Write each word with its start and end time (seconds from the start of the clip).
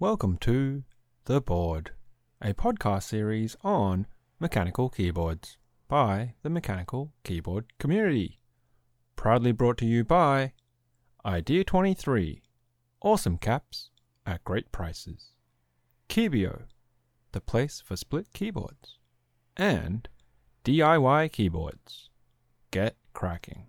Welcome 0.00 0.38
to 0.38 0.84
The 1.26 1.42
Board, 1.42 1.90
a 2.40 2.54
podcast 2.54 3.02
series 3.02 3.54
on 3.62 4.06
mechanical 4.38 4.88
keyboards 4.88 5.58
by 5.88 6.32
the 6.42 6.48
mechanical 6.48 7.12
keyboard 7.22 7.76
community. 7.78 8.38
Proudly 9.14 9.52
brought 9.52 9.76
to 9.76 9.84
you 9.84 10.02
by 10.02 10.54
Idea 11.26 11.64
23, 11.64 12.40
awesome 13.02 13.36
caps 13.36 13.90
at 14.24 14.42
great 14.42 14.72
prices. 14.72 15.32
Keebio, 16.08 16.62
the 17.32 17.42
place 17.42 17.82
for 17.84 17.94
split 17.94 18.32
keyboards. 18.32 18.96
And 19.54 20.08
DIY 20.64 21.30
keyboards. 21.30 22.08
Get 22.70 22.96
cracking. 23.12 23.66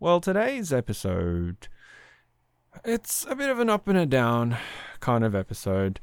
Well, 0.00 0.20
today's 0.20 0.72
episode 0.72 1.68
it's 2.84 3.26
a 3.28 3.34
bit 3.34 3.50
of 3.50 3.58
an 3.58 3.70
up 3.70 3.88
and 3.88 3.98
a 3.98 4.06
down 4.06 4.56
kind 5.00 5.24
of 5.24 5.34
episode 5.34 6.00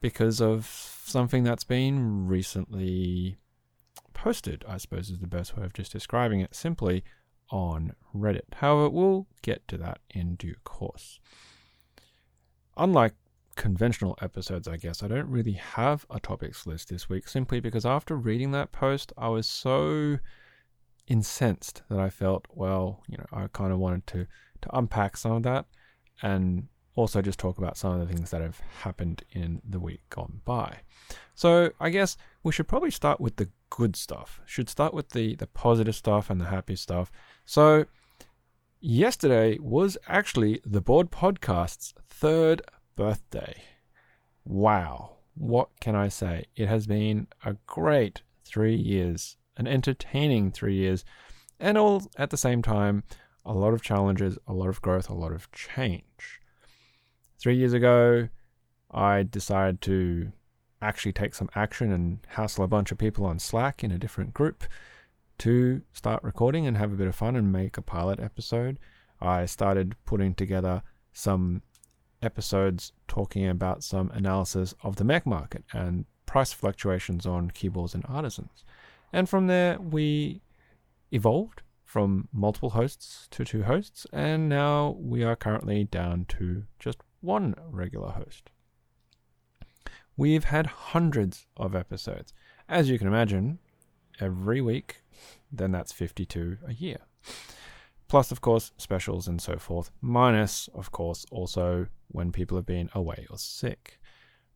because 0.00 0.40
of 0.40 0.66
something 1.04 1.44
that's 1.44 1.64
been 1.64 2.26
recently 2.26 3.36
posted, 4.12 4.64
I 4.68 4.76
suppose 4.76 5.10
is 5.10 5.20
the 5.20 5.26
best 5.26 5.56
way 5.56 5.64
of 5.64 5.72
just 5.72 5.92
describing 5.92 6.40
it 6.40 6.54
simply 6.54 7.04
on 7.50 7.92
Reddit. 8.14 8.54
However, 8.54 8.88
we'll 8.88 9.26
get 9.42 9.66
to 9.68 9.78
that 9.78 9.98
in 10.10 10.36
due 10.36 10.56
course. 10.64 11.20
Unlike 12.76 13.14
conventional 13.56 14.18
episodes, 14.20 14.66
I 14.66 14.76
guess, 14.76 15.02
I 15.02 15.08
don't 15.08 15.28
really 15.28 15.52
have 15.52 16.06
a 16.10 16.20
topics 16.20 16.66
list 16.66 16.88
this 16.88 17.08
week 17.08 17.28
simply 17.28 17.60
because 17.60 17.86
after 17.86 18.16
reading 18.16 18.50
that 18.52 18.72
post, 18.72 19.12
I 19.16 19.28
was 19.28 19.46
so 19.46 20.18
incensed 21.06 21.82
that 21.88 21.98
I 21.98 22.10
felt, 22.10 22.46
well, 22.50 23.02
you 23.08 23.18
know, 23.18 23.26
I 23.32 23.46
kind 23.52 23.72
of 23.72 23.78
wanted 23.78 24.06
to 24.08 24.26
to 24.62 24.76
unpack 24.76 25.16
some 25.16 25.32
of 25.32 25.42
that 25.42 25.66
and 26.22 26.68
also 26.96 27.20
just 27.20 27.38
talk 27.38 27.58
about 27.58 27.76
some 27.76 27.92
of 27.92 28.00
the 28.00 28.12
things 28.12 28.30
that 28.30 28.40
have 28.40 28.60
happened 28.82 29.24
in 29.32 29.60
the 29.68 29.80
week 29.80 30.02
gone 30.10 30.40
by. 30.44 30.78
So 31.34 31.70
I 31.80 31.90
guess 31.90 32.16
we 32.42 32.52
should 32.52 32.68
probably 32.68 32.92
start 32.92 33.20
with 33.20 33.36
the 33.36 33.48
good 33.70 33.96
stuff. 33.96 34.40
Should 34.46 34.68
start 34.68 34.94
with 34.94 35.10
the 35.10 35.34
the 35.34 35.48
positive 35.48 35.96
stuff 35.96 36.30
and 36.30 36.40
the 36.40 36.46
happy 36.46 36.76
stuff. 36.76 37.10
So 37.44 37.86
yesterday 38.80 39.58
was 39.58 39.98
actually 40.06 40.60
the 40.64 40.80
board 40.80 41.10
podcast's 41.10 41.94
third 42.08 42.62
birthday. 42.96 43.62
Wow. 44.44 45.16
What 45.34 45.70
can 45.80 45.96
I 45.96 46.08
say? 46.08 46.44
It 46.54 46.68
has 46.68 46.86
been 46.86 47.26
a 47.44 47.56
great 47.66 48.22
3 48.44 48.76
years, 48.76 49.36
an 49.56 49.66
entertaining 49.66 50.52
3 50.52 50.74
years, 50.74 51.04
and 51.58 51.76
all 51.76 52.02
at 52.16 52.30
the 52.30 52.36
same 52.36 52.62
time 52.62 53.02
a 53.44 53.52
lot 53.52 53.74
of 53.74 53.82
challenges, 53.82 54.38
a 54.46 54.52
lot 54.52 54.68
of 54.68 54.80
growth, 54.82 55.08
a 55.08 55.14
lot 55.14 55.32
of 55.32 55.50
change. 55.52 56.40
Three 57.38 57.56
years 57.56 57.72
ago, 57.72 58.28
I 58.90 59.22
decided 59.22 59.80
to 59.82 60.32
actually 60.80 61.12
take 61.12 61.34
some 61.34 61.50
action 61.54 61.92
and 61.92 62.18
hassle 62.28 62.64
a 62.64 62.68
bunch 62.68 62.92
of 62.92 62.98
people 62.98 63.24
on 63.24 63.38
Slack 63.38 63.82
in 63.82 63.90
a 63.90 63.98
different 63.98 64.34
group 64.34 64.64
to 65.38 65.82
start 65.92 66.22
recording 66.22 66.66
and 66.66 66.76
have 66.76 66.92
a 66.92 66.96
bit 66.96 67.08
of 67.08 67.14
fun 67.14 67.36
and 67.36 67.52
make 67.52 67.76
a 67.76 67.82
pilot 67.82 68.20
episode. 68.20 68.78
I 69.20 69.46
started 69.46 69.96
putting 70.04 70.34
together 70.34 70.82
some 71.12 71.62
episodes 72.22 72.92
talking 73.08 73.48
about 73.48 73.82
some 73.84 74.10
analysis 74.10 74.74
of 74.82 74.96
the 74.96 75.04
Mac 75.04 75.26
market 75.26 75.64
and 75.72 76.04
price 76.26 76.52
fluctuations 76.52 77.26
on 77.26 77.50
keyboards 77.50 77.94
and 77.94 78.04
artisans. 78.08 78.64
And 79.12 79.28
from 79.28 79.46
there, 79.46 79.78
we 79.78 80.40
evolved 81.12 81.62
from 81.84 82.28
multiple 82.32 82.70
hosts 82.70 83.28
to 83.30 83.44
two 83.44 83.62
hosts, 83.64 84.06
and 84.12 84.48
now 84.48 84.96
we 84.98 85.22
are 85.22 85.36
currently 85.36 85.84
down 85.84 86.24
to 86.26 86.64
just 86.78 86.98
one 87.20 87.54
regular 87.70 88.10
host. 88.10 88.50
We've 90.16 90.44
had 90.44 90.66
hundreds 90.66 91.46
of 91.56 91.74
episodes. 91.74 92.32
As 92.68 92.88
you 92.88 92.98
can 92.98 93.08
imagine, 93.08 93.58
every 94.20 94.60
week, 94.60 95.02
then 95.52 95.72
that's 95.72 95.92
52 95.92 96.58
a 96.66 96.74
year. 96.74 96.98
Plus, 98.08 98.30
of 98.30 98.40
course, 98.40 98.72
specials 98.76 99.26
and 99.26 99.40
so 99.40 99.56
forth, 99.56 99.90
minus, 100.00 100.68
of 100.74 100.92
course, 100.92 101.26
also 101.30 101.86
when 102.08 102.32
people 102.32 102.56
have 102.56 102.66
been 102.66 102.90
away 102.94 103.26
or 103.30 103.38
sick. 103.38 103.98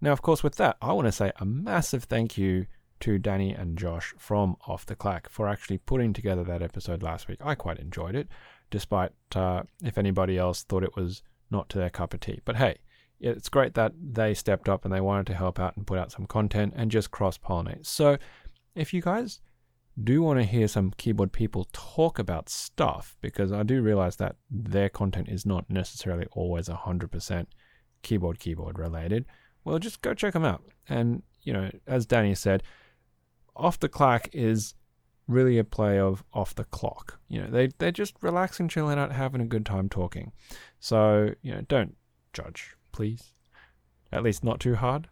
Now, 0.01 0.13
of 0.13 0.23
course, 0.23 0.43
with 0.45 0.57
that, 0.57 0.77
I 0.81 0.93
want 0.93 1.07
to 1.07 1.13
say 1.13 1.33
a 1.41 1.45
massive 1.45 2.05
thank 2.05 2.39
you 2.39 2.67
to 3.01 3.19
Danny 3.19 3.53
and 3.53 3.79
Josh 3.79 4.15
from 4.19 4.57
Off 4.67 4.87
the 4.87 4.97
Clack 4.97 5.29
for 5.29 5.49
actually 5.49 5.79
putting 5.79 6.13
together 6.13 6.45
that 6.45 6.63
episode 6.63 7.03
last 7.03 7.29
week. 7.29 7.39
I 7.43 7.55
quite 7.55 7.79
enjoyed 7.79 8.15
it, 8.15 8.29
despite 8.71 9.13
uh, 9.35 9.63
if 9.83 9.99
anybody 9.99 10.39
else 10.39 10.63
thought 10.63 10.85
it 10.85 10.97
was 10.97 11.23
not 11.51 11.69
to 11.71 11.79
their 11.79 11.91
cup 11.91 12.15
of 12.15 12.21
tea. 12.21 12.41
But 12.45 12.57
hey, 12.57 12.79
it's 13.21 13.49
great 13.49 13.75
that 13.75 13.93
they 14.01 14.35
stepped 14.35 14.69
up 14.69 14.85
and 14.85 14.95
they 14.95 15.01
wanted 15.01 15.27
to 15.27 15.35
help 15.35 15.59
out 15.59 15.77
and 15.77 15.87
put 15.87 15.99
out 15.99 16.13
some 16.13 16.27
content 16.27 16.75
and 16.77 16.91
just 16.91 17.11
cross 17.11 17.39
pollinate. 17.39 17.87
So 17.87 18.19
if 18.75 18.95
you 18.95 19.03
guys 19.03 19.41
do 20.03 20.23
want 20.23 20.39
to 20.39 20.45
hear 20.45 20.69
some 20.69 20.93
keyboard 20.97 21.33
people 21.33 21.67
talk 21.73 22.19
about 22.19 22.49
stuff, 22.49 23.17
because 23.21 23.53
I 23.53 23.65
do 23.65 23.83
realize 23.83 24.17
that 24.17 24.37
their 24.51 24.89
content 24.89 25.29
is 25.29 25.45
not 25.45 25.69
necessarily 25.69 26.27
always 26.33 26.69
100% 26.69 27.47
keyboard 28.03 28.39
keyboard 28.39 28.79
related, 28.79 29.27
well, 29.65 29.79
just 29.79 30.01
go 30.01 30.15
check 30.15 30.35
them 30.35 30.45
out. 30.45 30.63
And, 30.89 31.23
you 31.43 31.53
know, 31.53 31.71
as 31.87 32.07
Danny 32.07 32.35
said, 32.35 32.63
off 33.59 33.79
the 33.79 33.89
Clack 33.89 34.31
is 34.33 34.75
really 35.27 35.59
a 35.59 35.65
play 35.65 35.99
of 35.99 36.25
off 36.33 36.55
the 36.55 36.65
clock. 36.65 37.21
You 37.29 37.43
know, 37.43 37.51
they 37.51 37.69
they're 37.79 37.93
just 37.93 38.15
relaxing, 38.23 38.69
chilling 38.69 38.99
out, 38.99 39.13
having 39.13 39.41
a 39.41 39.47
good 39.47 39.67
time 39.67 39.89
talking. 39.89 40.33
So 40.81 41.35
you 41.43 41.55
know, 41.55 41.61
don't 41.63 41.97
judge, 42.33 42.75
please. 42.93 43.35
At 44.11 44.23
least 44.23 44.43
not 44.43 44.59
too 44.59 44.75
hard. 44.75 45.09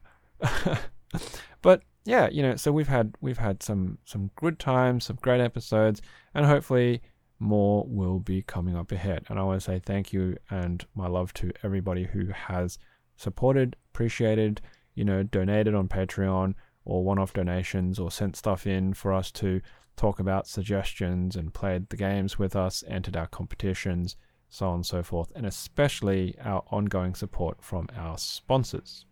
but 1.63 1.83
yeah, 2.05 2.29
you 2.31 2.43
know, 2.43 2.57
so 2.57 2.73
we've 2.73 2.89
had 2.89 3.15
we've 3.21 3.39
had 3.39 3.63
some 3.63 3.99
some 4.05 4.31
good 4.37 4.59
times, 4.59 5.05
some 5.05 5.19
great 5.21 5.41
episodes, 5.41 6.01
and 6.35 6.47
hopefully 6.47 7.03
more 7.39 7.85
will 7.87 8.19
be 8.19 8.43
coming 8.43 8.75
up 8.75 8.91
ahead. 8.93 9.25
And 9.29 9.39
I 9.39 9.43
want 9.43 9.61
to 9.61 9.65
say 9.65 9.79
thank 9.79 10.13
you 10.13 10.37
and 10.51 10.85
my 10.95 11.07
love 11.07 11.35
to 11.35 11.53
everybody 11.63 12.05
who 12.05 12.29
has 12.29 12.79
supported, 13.17 13.77
appreciated, 13.93 14.63
you 14.95 15.05
know, 15.05 15.23
donated 15.23 15.75
on 15.75 15.89
Patreon 15.89 16.55
or 16.87 17.05
one 17.05 17.19
off 17.19 17.35
donations 17.35 17.99
or 17.99 18.11
sent 18.11 18.37
stuff 18.37 18.67
in 18.67 18.95
for 18.95 19.13
us 19.13 19.31
to 19.33 19.61
talk 19.97 20.21
about 20.21 20.47
suggestions 20.47 21.35
and 21.37 21.53
played 21.53 21.89
the 21.89 21.97
games 21.97 22.39
with 22.39 22.55
us, 22.55 22.85
entered 22.87 23.17
our 23.17 23.27
competitions, 23.27 24.17
so 24.49 24.69
on 24.69 24.77
and 24.77 24.87
so 24.87 25.03
forth, 25.03 25.33
and 25.35 25.45
especially 25.45 26.37
our 26.41 26.63
ongoing 26.71 27.15
support 27.15 27.61
from 27.61 27.89
our 27.97 28.17
sponsors. 28.17 29.05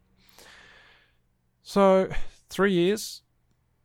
So, 1.62 2.08
three 2.48 2.72
years. 2.72 3.22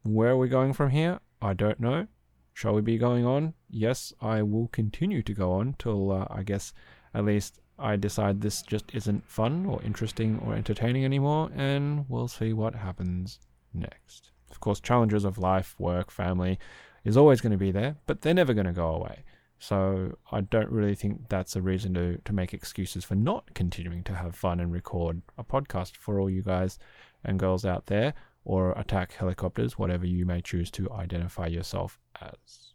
Where 0.03 0.31
are 0.31 0.37
we 0.37 0.47
going 0.47 0.73
from 0.73 0.91
here? 0.91 1.19
I 1.41 1.53
don't 1.53 1.79
know. 1.79 2.07
Shall 2.53 2.73
we 2.73 2.81
be 2.81 2.97
going 2.97 3.25
on? 3.25 3.53
Yes, 3.69 4.13
I 4.21 4.43
will 4.43 4.67
continue 4.67 5.23
to 5.23 5.33
go 5.33 5.53
on 5.53 5.75
till 5.79 6.11
uh, 6.11 6.27
I 6.29 6.43
guess 6.43 6.73
at 7.13 7.25
least 7.25 7.59
I 7.77 7.95
decide 7.95 8.41
this 8.41 8.61
just 8.61 8.93
isn't 8.93 9.29
fun 9.29 9.65
or 9.65 9.81
interesting 9.81 10.41
or 10.45 10.53
entertaining 10.53 11.05
anymore, 11.05 11.49
and 11.55 12.05
we'll 12.09 12.27
see 12.27 12.53
what 12.53 12.75
happens 12.75 13.39
next. 13.73 14.31
Of 14.51 14.59
course, 14.59 14.79
challenges 14.79 15.25
of 15.25 15.37
life, 15.37 15.75
work, 15.79 16.11
family 16.11 16.59
is 17.03 17.17
always 17.17 17.41
going 17.41 17.51
to 17.51 17.57
be 17.57 17.71
there, 17.71 17.97
but 18.07 18.21
they're 18.21 18.33
never 18.33 18.53
going 18.53 18.67
to 18.67 18.73
go 18.73 18.87
away. 18.87 19.23
So 19.59 20.17
I 20.31 20.41
don't 20.41 20.71
really 20.71 20.95
think 20.95 21.27
that's 21.27 21.55
a 21.55 21.61
reason 21.61 21.93
to, 21.95 22.17
to 22.23 22.33
make 22.33 22.53
excuses 22.53 23.03
for 23.03 23.15
not 23.15 23.53
continuing 23.53 24.03
to 24.05 24.15
have 24.15 24.35
fun 24.35 24.59
and 24.59 24.71
record 24.71 25.21
a 25.37 25.43
podcast 25.43 25.97
for 25.97 26.19
all 26.19 26.29
you 26.29 26.41
guys 26.41 26.79
and 27.23 27.37
girls 27.37 27.65
out 27.65 27.87
there, 27.87 28.13
or 28.45 28.71
attack 28.71 29.13
helicopters, 29.13 29.77
whatever 29.77 30.05
you 30.05 30.25
may 30.25 30.41
choose 30.41 30.71
to 30.71 30.89
identify 30.91 31.45
yourself 31.45 31.99
as. 32.21 32.73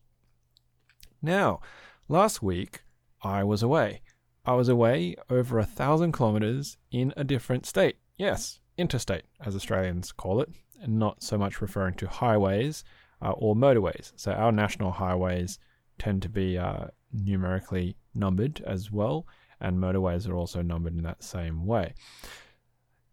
Now, 1.23 1.61
last 2.07 2.43
week 2.43 2.83
I 3.23 3.43
was 3.45 3.63
away. 3.63 4.03
I 4.45 4.53
was 4.53 4.69
away 4.69 5.17
over 5.31 5.59
a 5.59 5.65
thousand 5.65 6.13
kilometers 6.13 6.77
in 6.91 7.15
a 7.17 7.25
different 7.25 7.65
state. 7.65 7.97
Yes, 8.19 8.61
interstate, 8.77 9.25
as 9.41 9.57
Australians 9.57 10.13
call 10.13 10.43
it 10.43 10.51
not 10.87 11.23
so 11.23 11.39
much 11.39 11.61
referring 11.61 11.95
to 11.95 12.07
highways 12.07 12.85
uh, 13.23 13.31
or 13.33 13.55
motorways. 13.55 14.13
So 14.17 14.33
our 14.33 14.53
national 14.53 14.93
highways 14.93 15.59
tend 15.99 16.23
to 16.23 16.29
be 16.29 16.59
uh, 16.59 16.87
numerically 17.13 17.97
numbered 18.15 18.63
as 18.67 18.91
well, 18.91 19.27
and 19.61 19.79
motorways 19.79 20.29
are 20.29 20.37
also 20.37 20.63
numbered 20.63 20.97
in 20.97 21.03
that 21.03 21.23
same 21.23 21.67
way. 21.67 21.95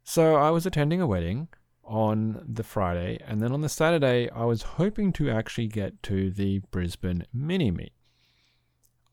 So 0.03 0.35
I 0.35 0.49
was 0.49 0.65
attending 0.65 1.01
a 1.01 1.07
wedding 1.07 1.47
on 1.83 2.43
the 2.47 2.63
Friday, 2.63 3.19
and 3.25 3.41
then 3.41 3.51
on 3.51 3.61
the 3.61 3.69
Saturday, 3.69 4.29
I 4.29 4.45
was 4.45 4.61
hoping 4.61 5.13
to 5.13 5.29
actually 5.29 5.67
get 5.67 6.01
to 6.03 6.31
the 6.31 6.59
Brisbane 6.71 7.25
mini 7.33 7.71
meet. 7.71 7.93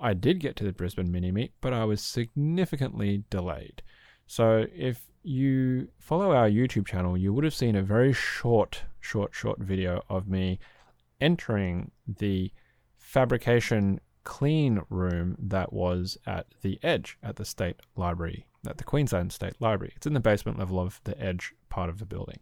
I 0.01 0.15
did 0.15 0.41
get 0.41 0.56
to 0.56 0.65
the 0.65 0.73
Brisbane 0.73 1.11
mini 1.11 1.33
meet, 1.33 1.53
but 1.61 1.73
I 1.73 1.85
was 1.85 2.03
significantly 2.03 3.25
delayed. 3.31 3.83
So 4.27 4.67
if 4.75 5.06
you 5.29 5.89
follow 5.99 6.33
our 6.33 6.49
YouTube 6.49 6.87
channel, 6.87 7.17
you 7.17 7.33
would 7.33 7.45
have 7.45 7.55
seen 7.55 7.77
a 7.77 7.83
very 7.83 8.13
short, 8.13 8.83
short, 8.99 9.35
short 9.35 9.59
video 9.59 10.03
of 10.09 10.27
me 10.27 10.59
entering 11.21 11.91
the 12.07 12.51
fabrication 12.97 14.01
clean 14.25 14.81
room 14.89 15.37
that 15.39 15.73
was 15.73 16.17
at 16.27 16.47
the 16.63 16.79
edge 16.83 17.19
at 17.23 17.37
the 17.37 17.45
state 17.45 17.77
library, 17.97 18.47
at 18.67 18.79
the 18.79 18.85
Queensland 18.85 19.33
State 19.33 19.55
Library. 19.61 19.93
It's 19.97 20.07
in 20.07 20.15
the 20.15 20.21
basement 20.21 20.59
level 20.59 20.81
of 20.81 21.01
the 21.05 21.21
edge 21.23 21.53
part 21.69 21.91
of 21.91 21.99
the 21.99 22.07
building. 22.07 22.41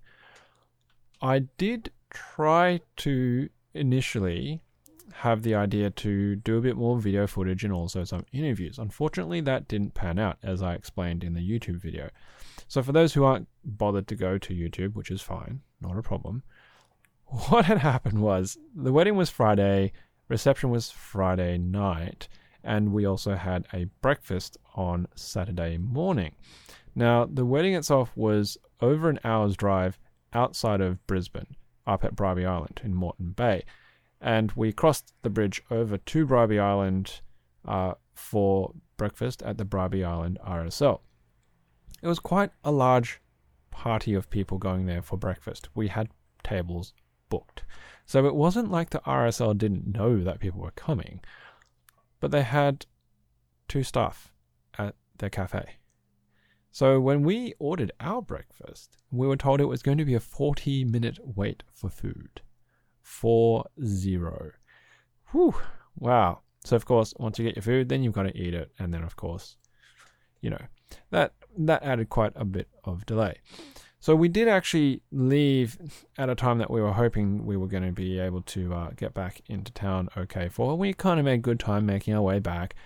I 1.21 1.41
did 1.59 1.91
try 2.11 2.81
to 2.99 3.49
initially 3.75 4.61
have 5.13 5.43
the 5.43 5.55
idea 5.55 5.91
to 5.91 6.37
do 6.37 6.59
a 6.59 6.61
bit 6.61 6.77
more 6.77 6.99
video 6.99 7.27
footage 7.27 7.65
and 7.65 7.73
also 7.73 8.05
some 8.05 8.25
interviews. 8.33 8.79
Unfortunately, 8.79 9.41
that 9.41 9.67
didn't 9.67 9.95
pan 9.95 10.19
out 10.19 10.39
as 10.43 10.63
I 10.63 10.75
explained 10.75 11.25
in 11.25 11.35
the 11.35 11.41
YouTube 11.41 11.81
video. 11.81 12.11
So, 12.69 12.83
for 12.83 12.93
those 12.93 13.15
who 13.15 13.25
aren't 13.25 13.49
bothered 13.65 14.09
to 14.09 14.17
go 14.17 14.39
to 14.39 14.55
YouTube, 14.55 14.95
which 14.95 15.11
is 15.11 15.23
fine, 15.23 15.61
not 15.81 15.97
a 15.97 16.03
problem, 16.03 16.43
what 17.27 17.65
had 17.65 17.79
happened 17.79 18.21
was 18.21 18.59
the 18.75 18.93
wedding 18.93 19.17
was 19.17 19.31
Friday, 19.31 19.93
reception 20.29 20.71
was 20.71 20.91
Friday 20.91 21.59
night, 21.59 22.29
and 22.65 22.93
we 22.93 23.05
also 23.05 23.35
had 23.35 23.67
a 23.73 23.87
breakfast 24.03 24.57
on 24.75 25.07
Saturday 25.15 25.79
morning. 25.79 26.35
Now, 26.95 27.27
the 27.27 27.45
wedding 27.45 27.75
itself 27.75 28.11
was 28.17 28.59
over 28.81 29.09
an 29.09 29.21
hour's 29.23 29.57
drive 29.57 29.99
outside 30.33 30.81
of 30.81 31.07
Brisbane, 31.07 31.57
up 31.87 32.05
at 32.05 32.17
Bribie 32.17 32.47
Island 32.47 32.81
in 32.83 32.95
Moreton 32.95 33.31
Bay. 33.31 33.65
And 34.21 34.51
we 34.53 34.73
crossed 34.73 35.13
the 35.23 35.31
bridge 35.31 35.63
over 35.71 35.99
to 35.99 36.27
Bribie 36.27 36.59
Island 36.59 37.21
uh, 37.67 37.95
for 38.15 38.73
breakfast 38.97 39.43
at 39.43 39.59
the 39.59 39.65
Bribie 39.65 40.05
Island 40.05 40.39
RSL. 40.45 41.01
It 42.07 42.09
was 42.09 42.21
quite 42.21 42.53
a 42.63 42.71
large 42.71 43.21
party 43.73 44.15
of 44.15 44.31
people 44.31 44.59
going 44.59 44.87
there 44.87 45.03
for 45.03 45.17
breakfast. 45.17 45.69
We 45.75 45.89
had 45.89 46.09
tables 46.45 46.93
booked. 47.29 47.65
So 48.05 48.27
it 48.27 48.37
wasn't 48.37 48.71
like 48.71 48.91
the 48.91 49.01
RSL 49.01 49.59
didn't 49.59 49.93
know 49.93 50.23
that 50.23 50.39
people 50.39 50.61
were 50.61 50.71
coming, 50.71 51.19
but 52.21 52.31
they 52.31 52.45
had 52.45 52.87
two 53.67 53.83
staff 53.83 54.33
at 54.79 54.95
their 55.19 55.31
cafe. 55.31 55.79
So 56.71 57.01
when 57.01 57.25
we 57.25 57.55
ordered 57.59 57.91
our 57.99 58.23
breakfast, 58.23 58.99
we 59.11 59.27
were 59.27 59.37
told 59.37 59.61
it 59.61 59.65
was 59.65 59.83
going 59.83 59.99
to 59.99 60.05
be 60.05 60.15
a 60.15 60.21
40 60.21 60.85
minute 60.85 61.19
wait 61.21 61.65
for 61.75 61.91
food. 61.91 62.41
4 63.03 63.65
0. 63.85 64.53
Whew. 65.33 65.57
Wow. 65.99 66.43
So 66.65 66.77
of 66.77 66.85
course, 66.85 67.15
once 67.19 67.37
you 67.41 67.45
get 67.45 67.57
your 67.57 67.65
food, 67.65 67.89
then 67.89 68.05
you've 68.05 68.15
got 68.15 68.29
to 68.29 68.39
eat 68.39 68.55
it, 68.55 68.71
and 68.79 68.95
then 68.95 69.03
of 69.03 69.17
course, 69.17 69.57
you 70.41 70.51
know, 70.51 70.63
that 71.11 71.33
that 71.57 71.83
added 71.83 72.09
quite 72.09 72.33
a 72.37 72.45
bit 72.45 72.69
of 72.85 73.07
delay. 73.07 73.39
So 74.01 74.15
we 74.15 74.29
did 74.29 74.47
actually 74.47 75.03
leave 75.11 75.79
at 76.17 76.31
a 76.31 76.35
time 76.35 76.59
that 76.59 76.71
we 76.71 76.81
were 76.81 76.93
hoping 76.93 77.45
we 77.45 77.57
were 77.57 77.67
going 77.67 77.83
to 77.83 77.93
be 77.93 78.19
able 78.19 78.43
to 78.43 78.73
uh, 78.73 78.91
get 78.91 79.15
back 79.15 79.41
into 79.47 79.73
town 79.73 80.09
okay 80.17 80.49
for. 80.49 80.77
We 80.77 80.93
kind 80.93 81.19
of 81.19 81.25
made 81.25 81.43
good 81.43 81.59
time 81.59 81.87
making 81.87 82.15
our 82.15 82.23
way 82.23 82.39
back, 82.39 82.77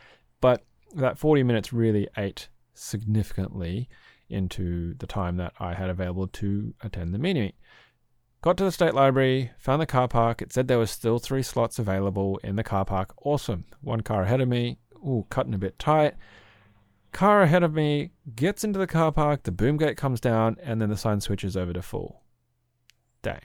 but 0.41 0.65
that 0.95 1.19
40 1.19 1.43
minutes 1.43 1.73
really 1.73 2.09
ate 2.17 2.49
significantly 2.75 3.89
into 4.29 4.95
the 4.95 5.07
time 5.07 5.37
that 5.37 5.53
I 5.59 5.75
had 5.75 5.91
available 5.91 6.29
to 6.29 6.75
attend 6.83 7.13
the 7.13 7.19
meeting. 7.19 7.53
Got 8.43 8.57
to 8.57 8.65
the 8.65 8.73
state 8.73 8.95
library, 8.95 9.51
found 9.59 9.83
the 9.83 9.87
car 9.87 10.09
park. 10.09 10.41
It 10.41 10.53
said 10.53 10.67
there 10.67 10.79
was 10.79 10.91
still 10.91 11.19
three 11.19 11.43
slots 11.43 11.79
available 11.79 12.41
in 12.43 12.57
the 12.57 12.65
car 12.65 12.87
park. 12.87 13.13
Awesome. 13.23 13.67
One 13.83 14.01
car 14.01 14.23
ahead 14.23 14.41
of 14.41 14.49
me. 14.49 14.79
Ooh, 15.07 15.27
cutting 15.29 15.53
a 15.53 15.59
bit 15.59 15.79
tight. 15.79 16.15
Car 17.13 17.43
ahead 17.43 17.63
of 17.63 17.75
me 17.75 18.11
gets 18.35 18.65
into 18.65 18.79
the 18.79 18.87
car 18.87 19.13
park, 19.13 19.43
the 19.43 19.53
boom 19.53 19.77
gate 19.77 19.97
comes 19.97 20.21
down, 20.21 20.57
and 20.63 20.81
then 20.81 20.89
the 20.89 20.97
sign 20.97 21.21
switches 21.21 21.57
over 21.57 21.73
to 21.73 21.83
full. 21.83 22.23
Dang. 23.23 23.41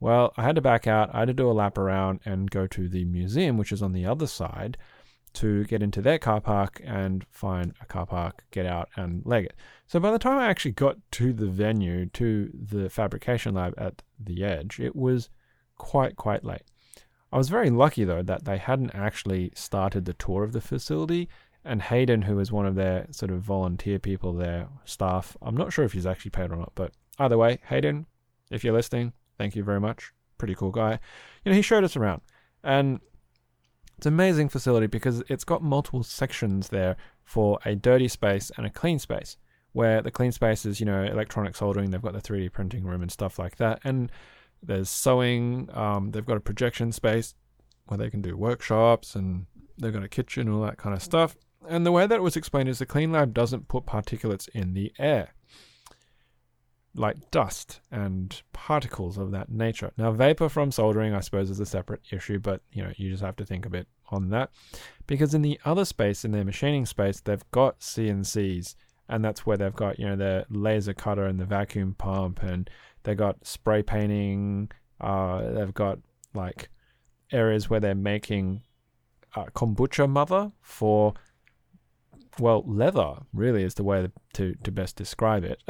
Well, 0.00 0.32
I 0.36 0.42
had 0.42 0.56
to 0.56 0.62
back 0.62 0.86
out. 0.86 1.14
I 1.14 1.20
had 1.20 1.28
to 1.28 1.34
do 1.34 1.50
a 1.50 1.52
lap 1.52 1.78
around 1.78 2.20
and 2.24 2.50
go 2.50 2.66
to 2.66 2.88
the 2.88 3.04
museum, 3.04 3.56
which 3.56 3.70
is 3.70 3.82
on 3.82 3.92
the 3.92 4.06
other 4.06 4.26
side, 4.26 4.78
to 5.34 5.64
get 5.64 5.82
into 5.82 6.02
their 6.02 6.18
car 6.18 6.40
park 6.40 6.80
and 6.84 7.24
find 7.30 7.74
a 7.80 7.86
car 7.86 8.06
park, 8.06 8.44
get 8.50 8.66
out, 8.66 8.88
and 8.96 9.22
leg 9.24 9.44
it. 9.44 9.54
So 9.86 10.00
by 10.00 10.10
the 10.10 10.18
time 10.18 10.38
I 10.38 10.48
actually 10.48 10.72
got 10.72 10.96
to 11.12 11.32
the 11.32 11.46
venue, 11.46 12.06
to 12.06 12.50
the 12.52 12.90
fabrication 12.90 13.54
lab 13.54 13.74
at 13.76 14.02
the 14.18 14.42
edge, 14.42 14.80
it 14.80 14.96
was 14.96 15.28
quite, 15.76 16.16
quite 16.16 16.44
late. 16.44 16.62
I 17.32 17.38
was 17.38 17.48
very 17.48 17.70
lucky 17.70 18.04
though 18.04 18.22
that 18.22 18.44
they 18.44 18.58
hadn't 18.58 18.94
actually 18.94 19.52
started 19.54 20.04
the 20.04 20.14
tour 20.14 20.42
of 20.42 20.52
the 20.52 20.60
facility 20.60 21.28
and 21.64 21.82
Hayden, 21.82 22.22
who 22.22 22.36
was 22.36 22.50
one 22.50 22.66
of 22.66 22.74
their 22.74 23.06
sort 23.10 23.30
of 23.30 23.42
volunteer 23.42 23.98
people, 23.98 24.32
their 24.32 24.68
staff. 24.84 25.36
I'm 25.42 25.56
not 25.56 25.72
sure 25.72 25.84
if 25.84 25.92
he's 25.92 26.06
actually 26.06 26.30
paid 26.30 26.50
or 26.50 26.56
not, 26.56 26.72
but 26.74 26.92
either 27.18 27.36
way, 27.36 27.58
Hayden, 27.68 28.06
if 28.50 28.64
you're 28.64 28.74
listening, 28.74 29.12
thank 29.38 29.54
you 29.54 29.62
very 29.62 29.80
much. 29.80 30.12
Pretty 30.38 30.54
cool 30.54 30.70
guy. 30.70 30.98
You 31.44 31.52
know, 31.52 31.56
he 31.56 31.62
showed 31.62 31.84
us 31.84 31.96
around, 31.96 32.22
and 32.64 33.00
it's 33.98 34.06
an 34.06 34.14
amazing 34.14 34.48
facility 34.48 34.86
because 34.86 35.22
it's 35.28 35.44
got 35.44 35.62
multiple 35.62 36.02
sections 36.02 36.68
there 36.68 36.96
for 37.22 37.58
a 37.66 37.74
dirty 37.74 38.08
space 38.08 38.50
and 38.56 38.64
a 38.64 38.70
clean 38.70 38.98
space. 38.98 39.36
Where 39.72 40.02
the 40.02 40.10
clean 40.10 40.32
space 40.32 40.66
is, 40.66 40.80
you 40.80 40.86
know, 40.86 41.04
electronic 41.04 41.54
soldering. 41.54 41.90
They've 41.90 42.02
got 42.02 42.12
the 42.12 42.20
3D 42.20 42.50
printing 42.50 42.82
room 42.82 43.02
and 43.02 43.12
stuff 43.12 43.38
like 43.38 43.56
that, 43.58 43.80
and 43.84 44.10
there's 44.62 44.88
sewing. 44.88 45.68
Um, 45.72 46.10
they've 46.10 46.26
got 46.26 46.38
a 46.38 46.40
projection 46.40 46.90
space 46.90 47.34
where 47.86 47.98
they 47.98 48.10
can 48.10 48.20
do 48.20 48.36
workshops, 48.36 49.14
and 49.14 49.46
they've 49.78 49.92
got 49.92 50.02
a 50.02 50.08
kitchen, 50.08 50.48
and 50.48 50.56
all 50.56 50.62
that 50.62 50.78
kind 50.78 50.96
of 50.96 51.02
stuff. 51.02 51.36
And 51.68 51.84
the 51.84 51.92
way 51.92 52.06
that 52.06 52.16
it 52.16 52.22
was 52.22 52.36
explained 52.36 52.68
is 52.68 52.78
the 52.78 52.86
clean 52.86 53.12
lab 53.12 53.34
doesn't 53.34 53.68
put 53.68 53.86
particulates 53.86 54.48
in 54.48 54.74
the 54.74 54.92
air, 54.98 55.34
like 56.94 57.30
dust 57.30 57.80
and 57.90 58.40
particles 58.52 59.18
of 59.18 59.30
that 59.32 59.50
nature. 59.50 59.92
Now, 59.96 60.10
vapor 60.12 60.48
from 60.48 60.72
soldering, 60.72 61.14
I 61.14 61.20
suppose, 61.20 61.50
is 61.50 61.60
a 61.60 61.66
separate 61.66 62.00
issue, 62.10 62.38
but 62.38 62.62
you 62.72 62.82
know, 62.82 62.92
you 62.96 63.10
just 63.10 63.22
have 63.22 63.36
to 63.36 63.44
think 63.44 63.66
a 63.66 63.70
bit 63.70 63.86
on 64.10 64.30
that. 64.30 64.50
Because 65.06 65.34
in 65.34 65.42
the 65.42 65.60
other 65.64 65.84
space, 65.84 66.24
in 66.24 66.32
their 66.32 66.44
machining 66.44 66.86
space, 66.86 67.20
they've 67.20 67.48
got 67.50 67.80
CNCs, 67.80 68.74
and 69.08 69.24
that's 69.24 69.44
where 69.44 69.56
they've 69.56 69.74
got, 69.74 69.98
you 69.98 70.06
know, 70.06 70.16
their 70.16 70.46
laser 70.50 70.94
cutter 70.94 71.26
and 71.26 71.38
the 71.38 71.44
vacuum 71.44 71.94
pump, 71.98 72.42
and 72.42 72.70
they've 73.02 73.16
got 73.16 73.46
spray 73.46 73.82
painting, 73.82 74.70
uh, 75.00 75.52
they've 75.52 75.74
got 75.74 75.98
like 76.34 76.70
areas 77.32 77.68
where 77.68 77.80
they're 77.80 77.94
making 77.94 78.62
uh, 79.34 79.44
kombucha 79.54 80.08
mother 80.08 80.50
for 80.60 81.14
well, 82.40 82.64
leather 82.66 83.18
really 83.32 83.62
is 83.62 83.74
the 83.74 83.84
way 83.84 84.08
to, 84.34 84.54
to 84.54 84.72
best 84.72 84.96
describe 84.96 85.44
it. 85.44 85.62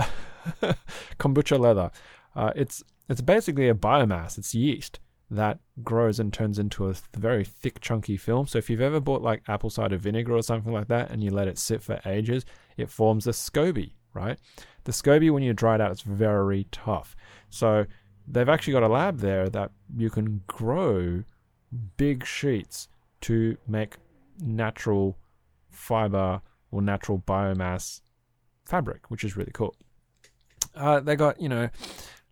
Kombucha 1.19 1.59
leather. 1.59 1.91
Uh, 2.35 2.53
it's 2.55 2.83
it's 3.09 3.21
basically 3.21 3.69
a 3.69 3.75
biomass. 3.75 4.39
It's 4.39 4.55
yeast 4.55 5.01
that 5.31 5.59
grows 5.83 6.19
and 6.19 6.33
turns 6.33 6.59
into 6.59 6.89
a 6.89 6.95
very 7.17 7.45
thick, 7.45 7.81
chunky 7.81 8.17
film. 8.17 8.47
So 8.47 8.59
if 8.59 8.69
you've 8.69 8.81
ever 8.81 9.01
bought 9.01 9.23
like 9.23 9.43
apple 9.49 9.71
cider 9.71 9.97
vinegar 9.97 10.35
or 10.35 10.43
something 10.43 10.73
like 10.73 10.89
that, 10.89 11.11
and 11.11 11.23
you 11.23 11.31
let 11.31 11.49
it 11.49 11.59
sit 11.59 11.83
for 11.83 12.01
ages, 12.07 12.45
it 12.77 12.91
forms 12.91 13.27
a 13.27 13.31
SCOBY, 13.31 13.93
right? 14.15 14.39
The 14.85 14.93
SCOBY, 14.93 15.31
when 15.31 15.43
you 15.43 15.53
dry 15.53 15.77
it 15.77 15.81
out, 15.81 15.93
it's 15.93 16.03
very 16.03 16.67
tough. 16.73 17.17
So 17.49 17.87
they've 18.27 18.49
actually 18.49 18.73
got 18.73 18.83
a 18.83 18.89
lab 18.89 19.19
there 19.19 19.49
that 19.51 19.71
you 19.97 20.11
can 20.11 20.43
grow 20.47 21.23
big 21.97 22.25
sheets 22.25 22.89
to 23.23 23.57
make 23.69 23.97
natural 24.41 25.17
fiber 25.69 26.41
or 26.71 26.83
natural 26.83 27.19
biomass 27.19 28.01
fabric, 28.65 29.11
which 29.11 29.25
is 29.25 29.37
really 29.37 29.53
cool. 29.53 29.75
Uh, 30.75 31.01
they 31.01 31.17
got, 31.17 31.41
you 31.41 31.49
know, 31.49 31.69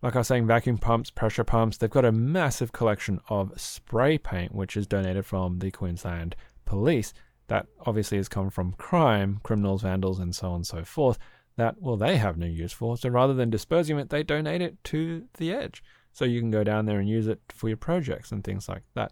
like 0.01 0.15
I 0.15 0.19
was 0.19 0.27
saying, 0.27 0.47
vacuum 0.47 0.77
pumps, 0.77 1.11
pressure 1.11 1.43
pumps. 1.43 1.77
They've 1.77 1.89
got 1.89 2.05
a 2.05 2.11
massive 2.11 2.71
collection 2.71 3.19
of 3.29 3.59
spray 3.59 4.17
paint, 4.17 4.55
which 4.55 4.77
is 4.77 4.87
donated 4.87 5.25
from 5.25 5.59
the 5.59 5.71
Queensland 5.71 6.35
Police. 6.65 7.13
That 7.47 7.67
obviously 7.85 8.17
has 8.17 8.29
come 8.29 8.49
from 8.49 8.73
crime, 8.73 9.39
criminals, 9.43 9.81
vandals, 9.81 10.19
and 10.19 10.33
so 10.33 10.49
on 10.49 10.55
and 10.55 10.67
so 10.67 10.83
forth. 10.83 11.19
That, 11.57 11.75
well, 11.81 11.97
they 11.97 12.15
have 12.15 12.37
no 12.37 12.45
use 12.45 12.71
for. 12.71 12.95
So 12.95 13.09
rather 13.09 13.33
than 13.33 13.49
disposing 13.49 13.99
it, 13.99 14.09
they 14.09 14.23
donate 14.23 14.61
it 14.61 14.81
to 14.85 15.25
the 15.37 15.51
edge. 15.51 15.83
So 16.13 16.23
you 16.23 16.39
can 16.39 16.51
go 16.51 16.63
down 16.63 16.85
there 16.85 16.99
and 16.99 17.09
use 17.09 17.27
it 17.27 17.41
for 17.49 17.67
your 17.67 17.77
projects 17.77 18.31
and 18.31 18.43
things 18.43 18.69
like 18.69 18.83
that. 18.95 19.11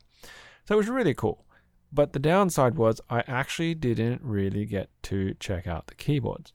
So 0.65 0.75
it 0.75 0.77
was 0.77 0.87
really 0.87 1.13
cool. 1.13 1.45
But 1.91 2.13
the 2.13 2.19
downside 2.19 2.75
was 2.75 3.01
I 3.09 3.23
actually 3.27 3.73
didn't 3.75 4.21
really 4.21 4.65
get 4.65 4.89
to 5.03 5.33
check 5.39 5.67
out 5.67 5.87
the 5.87 5.95
keyboards. 5.95 6.53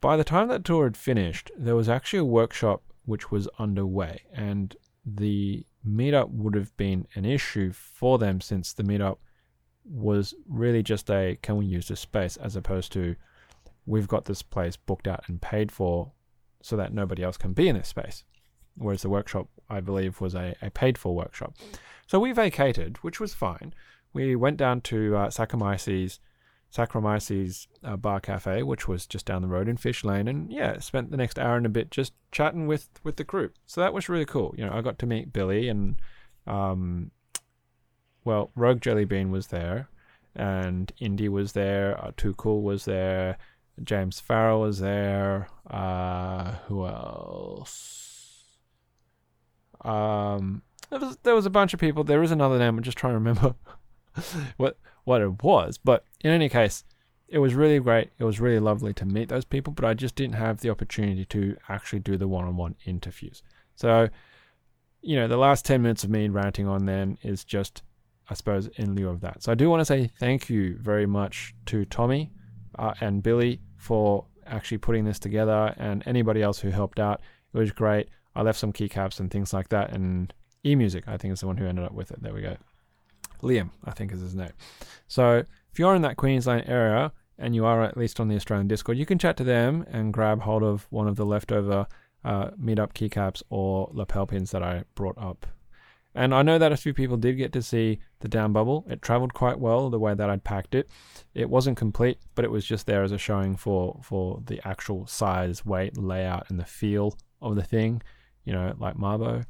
By 0.00 0.16
the 0.16 0.24
time 0.24 0.48
that 0.48 0.64
tour 0.64 0.84
had 0.84 0.96
finished, 0.96 1.50
there 1.56 1.76
was 1.76 1.88
actually 1.88 2.20
a 2.20 2.24
workshop 2.24 2.82
which 3.04 3.30
was 3.30 3.48
underway, 3.58 4.22
and 4.32 4.76
the 5.04 5.64
meetup 5.86 6.30
would 6.30 6.54
have 6.54 6.76
been 6.76 7.06
an 7.14 7.24
issue 7.24 7.72
for 7.72 8.18
them 8.18 8.40
since 8.40 8.72
the 8.72 8.82
meetup 8.82 9.18
was 9.84 10.34
really 10.46 10.82
just 10.82 11.10
a 11.10 11.38
can 11.40 11.56
we 11.56 11.64
use 11.64 11.88
this 11.88 12.00
space 12.00 12.36
as 12.36 12.56
opposed 12.56 12.92
to 12.92 13.16
we've 13.86 14.08
got 14.08 14.26
this 14.26 14.42
place 14.42 14.76
booked 14.76 15.08
out 15.08 15.24
and 15.28 15.40
paid 15.40 15.72
for 15.72 16.12
so 16.62 16.76
that 16.76 16.92
nobody 16.92 17.22
else 17.22 17.38
can 17.38 17.54
be 17.54 17.68
in 17.68 17.76
this 17.76 17.88
space. 17.88 18.24
Whereas 18.76 19.02
the 19.02 19.08
workshop, 19.08 19.48
I 19.68 19.80
believe, 19.80 20.20
was 20.20 20.34
a, 20.34 20.54
a 20.60 20.70
paid 20.70 20.98
for 20.98 21.14
workshop. 21.14 21.54
So 22.08 22.18
we 22.18 22.32
vacated, 22.32 22.96
which 23.02 23.20
was 23.20 23.34
fine. 23.34 23.74
We 24.14 24.34
went 24.34 24.56
down 24.56 24.80
to 24.80 25.14
uh, 25.14 25.28
Saccharomyces, 25.28 26.18
Saccharomyces 26.74 27.66
uh, 27.84 27.98
Bar 27.98 28.20
Cafe, 28.20 28.62
which 28.62 28.88
was 28.88 29.06
just 29.06 29.26
down 29.26 29.42
the 29.42 29.48
road 29.48 29.68
in 29.68 29.76
Fish 29.76 30.02
Lane, 30.02 30.26
and 30.26 30.50
yeah, 30.50 30.78
spent 30.78 31.10
the 31.10 31.18
next 31.18 31.38
hour 31.38 31.56
and 31.58 31.66
a 31.66 31.68
bit 31.68 31.90
just 31.90 32.14
chatting 32.32 32.66
with 32.66 32.88
with 33.04 33.16
the 33.16 33.24
group. 33.24 33.56
So 33.66 33.82
that 33.82 33.92
was 33.92 34.08
really 34.08 34.24
cool. 34.24 34.54
You 34.56 34.64
know, 34.64 34.72
I 34.72 34.80
got 34.80 34.98
to 35.00 35.06
meet 35.06 35.34
Billy 35.34 35.68
and 35.68 36.00
um, 36.46 37.10
well, 38.24 38.50
Rogue 38.56 38.80
Jelly 38.80 39.04
Bean 39.04 39.30
was 39.30 39.48
there, 39.48 39.90
and 40.34 40.90
Indy 40.98 41.28
was 41.28 41.52
there, 41.52 42.02
uh, 42.02 42.12
Too 42.16 42.32
Cool 42.34 42.62
was 42.62 42.86
there, 42.86 43.36
James 43.84 44.18
Farrell 44.18 44.60
was 44.60 44.80
there. 44.80 45.48
Uh, 45.70 46.52
who 46.68 46.86
else? 46.86 48.46
Um, 49.82 50.62
there 50.90 51.00
was 51.00 51.16
there 51.22 51.34
was 51.34 51.46
a 51.46 51.50
bunch 51.50 51.74
of 51.74 51.80
people. 51.80 52.04
There 52.04 52.22
is 52.22 52.30
another 52.30 52.58
name. 52.58 52.76
I'm 52.76 52.82
just 52.82 52.98
trying 52.98 53.12
to 53.12 53.18
remember 53.18 53.54
what 54.56 54.78
what 55.04 55.22
it 55.22 55.42
was. 55.42 55.78
But 55.78 56.04
in 56.20 56.30
any 56.30 56.48
case, 56.48 56.84
it 57.28 57.38
was 57.38 57.54
really 57.54 57.78
great. 57.78 58.10
It 58.18 58.24
was 58.24 58.40
really 58.40 58.60
lovely 58.60 58.92
to 58.94 59.04
meet 59.04 59.28
those 59.28 59.44
people. 59.44 59.72
But 59.72 59.84
I 59.84 59.94
just 59.94 60.14
didn't 60.14 60.34
have 60.34 60.60
the 60.60 60.70
opportunity 60.70 61.24
to 61.26 61.56
actually 61.68 62.00
do 62.00 62.16
the 62.16 62.28
one-on-one 62.28 62.76
interviews. 62.86 63.42
So, 63.74 64.08
you 65.02 65.16
know, 65.16 65.28
the 65.28 65.36
last 65.36 65.64
ten 65.64 65.82
minutes 65.82 66.04
of 66.04 66.10
me 66.10 66.28
ranting 66.28 66.66
on 66.66 66.86
then 66.86 67.18
is 67.22 67.44
just, 67.44 67.82
I 68.28 68.34
suppose, 68.34 68.68
in 68.76 68.94
lieu 68.94 69.08
of 69.08 69.20
that. 69.20 69.42
So 69.42 69.52
I 69.52 69.54
do 69.54 69.70
want 69.70 69.80
to 69.80 69.84
say 69.84 70.10
thank 70.18 70.48
you 70.48 70.76
very 70.80 71.06
much 71.06 71.54
to 71.66 71.84
Tommy 71.84 72.32
uh, 72.78 72.94
and 73.00 73.22
Billy 73.22 73.60
for 73.76 74.24
actually 74.46 74.78
putting 74.78 75.04
this 75.04 75.18
together 75.18 75.74
and 75.76 76.02
anybody 76.06 76.42
else 76.42 76.58
who 76.58 76.70
helped 76.70 76.98
out. 76.98 77.20
It 77.52 77.58
was 77.58 77.70
great. 77.70 78.08
I 78.34 78.42
left 78.42 78.58
some 78.58 78.72
keycaps 78.72 79.20
and 79.20 79.30
things 79.30 79.52
like 79.52 79.68
that. 79.70 79.92
And 79.92 80.32
eMusic, 80.64 81.04
I 81.06 81.16
think, 81.16 81.32
is 81.32 81.40
the 81.40 81.46
one 81.46 81.56
who 81.56 81.66
ended 81.66 81.84
up 81.84 81.92
with 81.92 82.10
it. 82.10 82.22
There 82.22 82.34
we 82.34 82.42
go. 82.42 82.56
Liam, 83.42 83.70
I 83.84 83.92
think 83.92 84.12
is 84.12 84.20
his 84.20 84.34
name. 84.34 84.52
So 85.06 85.44
if 85.72 85.78
you're 85.78 85.94
in 85.94 86.02
that 86.02 86.16
Queensland 86.16 86.64
area 86.66 87.12
and 87.38 87.54
you 87.54 87.64
are 87.64 87.82
at 87.82 87.96
least 87.96 88.18
on 88.18 88.28
the 88.28 88.36
Australian 88.36 88.68
Discord, 88.68 88.98
you 88.98 89.06
can 89.06 89.18
chat 89.18 89.36
to 89.36 89.44
them 89.44 89.86
and 89.90 90.12
grab 90.12 90.42
hold 90.42 90.62
of 90.62 90.86
one 90.90 91.06
of 91.06 91.16
the 91.16 91.26
leftover 91.26 91.86
uh, 92.24 92.50
meetup 92.60 92.94
keycaps 92.94 93.42
or 93.48 93.88
lapel 93.92 94.26
pins 94.26 94.50
that 94.50 94.62
I 94.62 94.84
brought 94.94 95.16
up 95.18 95.46
and 96.18 96.34
I 96.34 96.42
know 96.42 96.58
that 96.58 96.72
a 96.72 96.76
few 96.76 96.92
people 96.92 97.16
did 97.16 97.36
get 97.36 97.52
to 97.52 97.62
see 97.62 98.00
the 98.18 98.28
down 98.28 98.52
bubble. 98.52 98.84
It 98.88 99.02
traveled 99.02 99.34
quite 99.34 99.60
well 99.60 99.88
the 99.88 100.00
way 100.00 100.14
that 100.14 100.28
I'd 100.28 100.42
packed 100.42 100.74
it. 100.74 100.88
It 101.32 101.48
wasn't 101.48 101.76
complete, 101.76 102.18
but 102.34 102.44
it 102.44 102.50
was 102.50 102.64
just 102.64 102.86
there 102.86 103.04
as 103.04 103.12
a 103.12 103.18
showing 103.18 103.56
for 103.56 104.00
for 104.02 104.42
the 104.44 104.60
actual 104.66 105.06
size, 105.06 105.64
weight, 105.64 105.96
layout, 105.96 106.50
and 106.50 106.58
the 106.58 106.64
feel 106.64 107.16
of 107.40 107.54
the 107.54 107.62
thing. 107.62 108.02
You 108.44 108.52
know, 108.52 108.74
like 108.78 108.96
Mabo. 108.96 109.44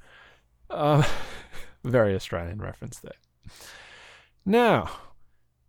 Uh, 0.70 1.02
very 1.84 2.14
Australian 2.14 2.60
reference 2.60 2.98
there. 2.98 3.12
Now, 4.44 4.90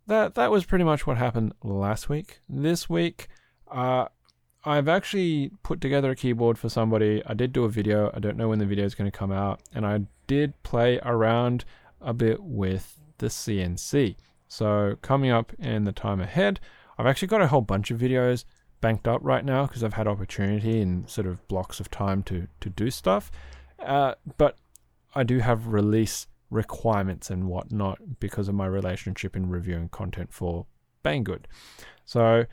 that 0.06 0.34
that 0.34 0.50
was 0.50 0.64
pretty 0.64 0.84
much 0.84 1.06
what 1.06 1.16
happened 1.16 1.54
last 1.62 2.08
week. 2.08 2.40
This 2.48 2.88
week, 2.88 3.28
uh, 3.70 4.06
I've 4.64 4.88
actually 4.88 5.52
put 5.62 5.80
together 5.80 6.10
a 6.10 6.16
keyboard 6.16 6.58
for 6.58 6.68
somebody. 6.68 7.22
I 7.26 7.34
did 7.34 7.52
do 7.52 7.64
a 7.64 7.68
video. 7.68 8.10
I 8.14 8.18
don't 8.18 8.36
know 8.36 8.48
when 8.48 8.58
the 8.58 8.66
video 8.66 8.84
is 8.84 8.94
going 8.94 9.10
to 9.10 9.16
come 9.16 9.32
out, 9.32 9.60
and 9.74 9.86
I 9.86 10.00
did 10.26 10.60
play 10.62 10.98
around 11.02 11.64
a 12.00 12.12
bit 12.12 12.42
with 12.42 12.98
the 13.18 13.26
CNC. 13.26 14.16
So 14.48 14.96
coming 15.02 15.30
up 15.30 15.52
in 15.58 15.84
the 15.84 15.92
time 15.92 16.20
ahead, 16.20 16.60
I've 16.98 17.06
actually 17.06 17.28
got 17.28 17.40
a 17.40 17.46
whole 17.46 17.60
bunch 17.60 17.90
of 17.90 18.00
videos 18.00 18.44
banked 18.80 19.06
up 19.06 19.20
right 19.22 19.44
now 19.44 19.66
because 19.66 19.84
I've 19.84 19.94
had 19.94 20.08
opportunity 20.08 20.80
and 20.80 21.08
sort 21.08 21.26
of 21.26 21.46
blocks 21.48 21.80
of 21.80 21.90
time 21.90 22.22
to 22.24 22.48
to 22.60 22.70
do 22.70 22.90
stuff. 22.90 23.30
Uh, 23.78 24.14
but 24.36 24.58
I 25.14 25.24
do 25.24 25.38
have 25.38 25.68
release 25.68 26.26
requirements 26.50 27.30
and 27.30 27.48
whatnot 27.48 28.20
because 28.20 28.48
of 28.48 28.54
my 28.54 28.66
relationship 28.66 29.36
in 29.36 29.48
reviewing 29.48 29.88
content 29.88 30.32
for 30.32 30.66
Banggood. 31.04 31.44
So 32.04 32.44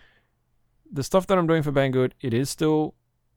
the 0.92 1.04
stuff 1.04 1.28
that 1.28 1.38
I'm 1.38 1.48
doing 1.48 1.64
for 1.64 1.72
Banggood, 1.72 2.14
it 2.22 2.34
is 2.34 2.50
still 2.50 2.96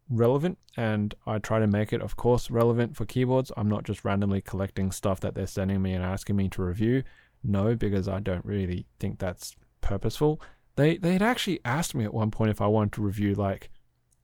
relevant 0.08 0.58
and 0.76 1.14
I 1.26 1.38
try 1.38 1.58
to 1.60 1.66
make 1.66 1.92
it, 1.92 2.02
of 2.02 2.16
course, 2.16 2.50
relevant 2.50 2.96
for 2.96 3.04
keyboards. 3.04 3.52
I'm 3.56 3.68
not 3.68 3.84
just 3.84 4.04
randomly 4.04 4.40
collecting 4.40 4.92
stuff 4.92 5.20
that 5.20 5.34
they're 5.34 5.46
sending 5.46 5.82
me 5.82 5.92
and 5.94 6.04
asking 6.04 6.36
me 6.36 6.48
to 6.50 6.62
review. 6.62 7.02
No, 7.42 7.74
because 7.74 8.08
I 8.08 8.20
don't 8.20 8.44
really 8.44 8.86
think 8.98 9.18
that's 9.18 9.56
purposeful. 9.80 10.40
They 10.76 10.98
they 10.98 11.14
had 11.14 11.22
actually 11.22 11.60
asked 11.64 11.94
me 11.94 12.04
at 12.04 12.14
one 12.14 12.30
point 12.30 12.50
if 12.50 12.60
I 12.60 12.66
wanted 12.66 12.92
to 12.92 13.02
review 13.02 13.34
like 13.34 13.70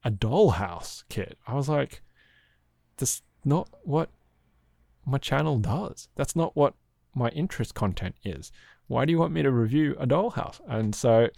a 0.03 0.11
dollhouse 0.11 1.03
kit. 1.09 1.37
I 1.47 1.55
was 1.55 1.67
like, 1.67 2.01
that's 2.97 3.23
not 3.43 3.69
what 3.83 4.09
my 5.07 5.17
channel 5.17 5.57
does. 5.57 6.09
That's 6.15 6.35
not 6.35 6.55
what 6.55 6.73
my 7.15 7.29
interest 7.29 7.73
content 7.73 8.15
is. 8.23 8.51
Why 8.87 9.05
do 9.05 9.11
you 9.11 9.17
want 9.17 9.33
me 9.33 9.41
to 9.41 9.51
review 9.51 9.95
a 9.99 10.05
dollhouse? 10.05 10.59
And 10.67 10.93
so 10.93 11.29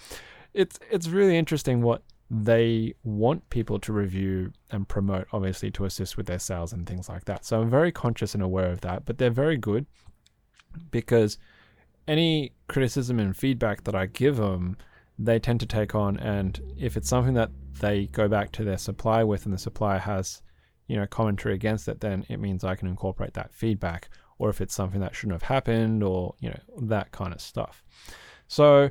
it's 0.54 0.80
it's 0.92 1.08
really 1.08 1.38
interesting 1.38 1.82
what 1.82 2.04
they 2.32 2.94
want 3.04 3.50
people 3.50 3.80
to 3.80 3.94
review 3.94 4.52
and 4.70 4.88
promote, 4.88 5.28
obviously, 5.34 5.72
to 5.72 5.86
assist 5.86 6.18
with 6.18 6.28
their 6.28 6.40
sales 6.40 6.74
and 6.74 6.86
things 6.86 7.10
like 7.10 7.26
that. 7.26 7.46
So 7.46 7.62
I'm 7.62 7.70
very 7.70 7.92
conscious 7.92 8.34
and 8.34 8.44
aware 8.44 8.72
of 8.72 8.82
that, 8.82 9.06
but 9.06 9.18
they're 9.18 9.32
very 9.32 9.58
good 9.58 9.86
because 10.92 11.38
any 12.08 12.54
criticism 12.68 13.20
and 13.20 13.36
feedback 13.36 13.84
that 13.86 13.96
I 13.96 14.08
give 14.08 14.38
them, 14.38 14.78
they 15.18 15.40
tend 15.40 15.60
to 15.62 15.66
take 15.66 15.96
on. 15.96 16.18
And 16.18 16.60
if 16.78 16.96
it's 16.98 17.10
something 17.10 17.34
that 17.34 17.52
they 17.80 18.08
go 18.08 18.28
back 18.28 18.52
to 18.54 18.64
their 18.64 18.78
supplier 18.78 19.26
with 19.26 19.46
and 19.46 19.54
the 19.54 19.60
supplier 19.60 20.00
has, 20.00 20.44
you 20.90 20.98
know, 20.98 21.08
commentary 21.08 21.54
against 21.54 21.88
it, 21.88 22.02
then 22.02 22.26
it 22.28 22.40
means 22.40 22.64
I 22.64 22.76
can 22.76 22.88
incorporate 22.88 23.36
that 23.36 23.54
feedback. 23.54 24.10
Or 24.40 24.50
if 24.50 24.60
it's 24.60 24.74
something 24.74 25.00
that 25.02 25.16
shouldn't 25.16 25.42
have 25.42 25.50
happened 25.50 26.02
or, 26.04 26.34
you 26.40 26.50
know, 26.50 26.60
that 26.88 27.12
kind 27.12 27.34
of 27.34 27.40
stuff. 27.40 27.84
So 28.48 28.90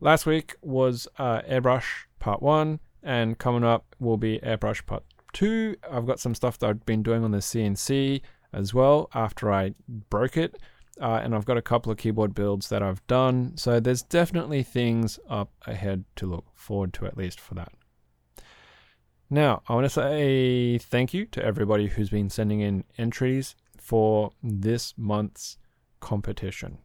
last 0.00 0.24
week 0.24 0.54
was 0.62 1.08
uh, 1.18 1.42
Airbrush 1.42 2.04
part 2.20 2.42
one, 2.42 2.78
and 3.02 3.38
coming 3.38 3.64
up 3.64 3.96
will 3.98 4.18
be 4.18 4.38
Airbrush 4.38 4.86
part 4.86 5.02
two. 5.32 5.76
I've 5.90 6.06
got 6.06 6.20
some 6.20 6.34
stuff 6.34 6.58
that 6.58 6.70
I've 6.70 6.86
been 6.86 7.02
doing 7.02 7.24
on 7.24 7.32
the 7.32 7.38
CNC 7.38 8.22
as 8.52 8.72
well 8.72 9.10
after 9.12 9.52
I 9.52 9.74
broke 9.88 10.36
it. 10.36 10.56
Uh, 11.00 11.20
and 11.22 11.34
I've 11.34 11.44
got 11.44 11.58
a 11.58 11.62
couple 11.62 11.92
of 11.92 11.98
keyboard 11.98 12.34
builds 12.34 12.68
that 12.70 12.82
I've 12.82 13.06
done. 13.06 13.56
So 13.56 13.80
there's 13.80 14.02
definitely 14.02 14.62
things 14.62 15.18
up 15.28 15.50
ahead 15.66 16.04
to 16.16 16.26
look 16.26 16.46
forward 16.54 16.94
to, 16.94 17.06
at 17.06 17.18
least 17.18 17.38
for 17.38 17.54
that. 17.54 17.72
Now, 19.28 19.62
I 19.68 19.74
want 19.74 19.86
to 19.86 19.90
say 19.90 20.78
thank 20.78 21.12
you 21.12 21.26
to 21.26 21.44
everybody 21.44 21.88
who's 21.88 22.10
been 22.10 22.30
sending 22.30 22.60
in 22.60 22.84
entries 22.96 23.56
for 23.76 24.30
this 24.40 24.94
month's 24.96 25.58
competition. 25.98 26.78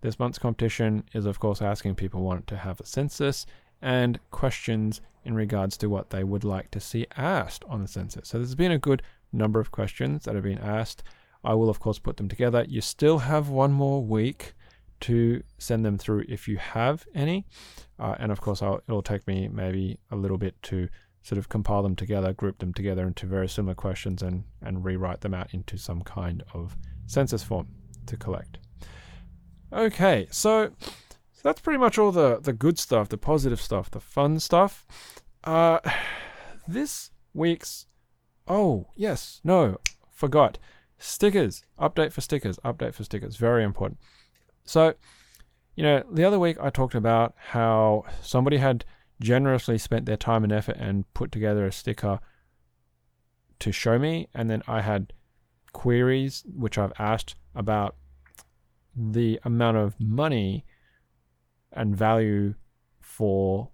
This 0.00 0.18
month's 0.18 0.38
competition 0.38 1.04
is, 1.12 1.26
of 1.26 1.40
course, 1.40 1.60
asking 1.60 1.96
people 1.96 2.22
want 2.22 2.46
to 2.46 2.56
have 2.56 2.80
a 2.80 2.86
census 2.86 3.44
and 3.82 4.18
questions 4.30 5.02
in 5.24 5.34
regards 5.34 5.76
to 5.78 5.90
what 5.90 6.08
they 6.08 6.24
would 6.24 6.42
like 6.42 6.70
to 6.70 6.80
see 6.80 7.06
asked 7.18 7.64
on 7.68 7.82
the 7.82 7.88
census. 7.88 8.28
So 8.28 8.38
there's 8.38 8.54
been 8.54 8.72
a 8.72 8.78
good 8.78 9.02
number 9.30 9.60
of 9.60 9.70
questions 9.70 10.24
that 10.24 10.34
have 10.34 10.44
been 10.44 10.58
asked. 10.58 11.02
I 11.42 11.52
will, 11.52 11.68
of 11.68 11.80
course, 11.80 11.98
put 11.98 12.16
them 12.16 12.28
together. 12.30 12.64
You 12.66 12.80
still 12.80 13.18
have 13.18 13.50
one 13.50 13.72
more 13.72 14.02
week 14.02 14.54
to 15.00 15.42
send 15.58 15.84
them 15.84 15.98
through 15.98 16.24
if 16.30 16.48
you 16.48 16.56
have 16.56 17.06
any. 17.14 17.44
Uh, 17.98 18.14
and 18.18 18.32
of 18.32 18.40
course, 18.40 18.62
I'll, 18.62 18.80
it'll 18.88 19.02
take 19.02 19.26
me 19.26 19.48
maybe 19.48 19.98
a 20.10 20.16
little 20.16 20.38
bit 20.38 20.54
to 20.62 20.88
sort 21.24 21.38
of 21.38 21.48
compile 21.48 21.82
them 21.82 21.96
together, 21.96 22.32
group 22.32 22.58
them 22.58 22.72
together 22.72 23.06
into 23.06 23.26
very 23.26 23.48
similar 23.48 23.74
questions, 23.74 24.22
and, 24.22 24.44
and 24.62 24.84
rewrite 24.84 25.22
them 25.22 25.34
out 25.34 25.52
into 25.52 25.76
some 25.76 26.02
kind 26.02 26.44
of 26.52 26.76
census 27.06 27.42
form 27.42 27.66
to 28.06 28.16
collect. 28.16 28.58
Okay, 29.72 30.28
so 30.30 30.70
so 31.32 31.40
that's 31.42 31.60
pretty 31.60 31.78
much 31.78 31.98
all 31.98 32.12
the, 32.12 32.38
the 32.40 32.52
good 32.52 32.78
stuff, 32.78 33.08
the 33.08 33.16
positive 33.16 33.60
stuff, 33.60 33.90
the 33.90 34.00
fun 34.00 34.38
stuff. 34.38 34.86
Uh, 35.42 35.80
this 36.68 37.10
week's. 37.32 37.86
Oh, 38.46 38.88
yes, 38.94 39.40
no, 39.42 39.78
forgot. 40.12 40.58
Stickers. 40.98 41.64
Update 41.80 42.12
for 42.12 42.20
stickers. 42.20 42.58
Update 42.64 42.94
for 42.94 43.02
stickers. 43.02 43.36
Very 43.36 43.64
important. 43.64 43.98
So, 44.64 44.94
you 45.74 45.82
know, 45.82 46.04
the 46.10 46.24
other 46.24 46.38
week 46.38 46.58
I 46.60 46.68
talked 46.68 46.94
about 46.94 47.34
how 47.36 48.04
somebody 48.22 48.58
had 48.58 48.84
generously 49.24 49.78
spent 49.78 50.06
their 50.06 50.16
time 50.16 50.44
and 50.44 50.52
effort 50.52 50.76
and 50.78 51.12
put 51.14 51.32
together 51.32 51.66
a 51.66 51.72
sticker 51.72 52.20
to 53.58 53.72
show 53.72 53.98
me, 53.98 54.28
and 54.34 54.50
then 54.50 54.62
I 54.68 54.82
had 54.82 55.12
queries 55.72 56.44
which 56.46 56.78
I've 56.78 56.92
asked 56.98 57.34
about 57.54 57.96
the 58.94 59.40
amount 59.42 59.78
of 59.78 59.98
money 59.98 60.64
and 61.72 61.96
value 61.96 62.54
for 63.00 63.70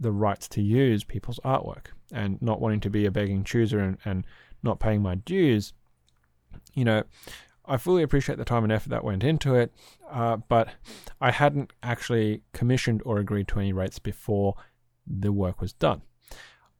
the 0.00 0.10
rights 0.10 0.48
to 0.48 0.62
use 0.62 1.04
people's 1.04 1.38
artwork 1.44 1.88
and 2.10 2.40
not 2.40 2.60
wanting 2.60 2.80
to 2.80 2.90
be 2.90 3.04
a 3.04 3.10
begging 3.10 3.44
chooser 3.44 3.78
and, 3.78 3.98
and 4.04 4.26
not 4.62 4.80
paying 4.80 5.02
my 5.02 5.14
dues, 5.14 5.74
you 6.74 6.84
know, 6.84 7.02
I 7.66 7.76
fully 7.76 8.02
appreciate 8.02 8.38
the 8.38 8.44
time 8.44 8.64
and 8.64 8.72
effort 8.72 8.88
that 8.88 9.04
went 9.04 9.22
into 9.22 9.54
it, 9.54 9.72
uh, 10.10 10.38
but 10.48 10.70
I 11.20 11.30
hadn't 11.30 11.72
actually 11.82 12.42
commissioned 12.52 13.02
or 13.04 13.18
agreed 13.18 13.46
to 13.48 13.60
any 13.60 13.72
rates 13.72 13.98
before 13.98 14.54
the 15.18 15.32
work 15.32 15.60
was 15.60 15.72
done. 15.72 16.02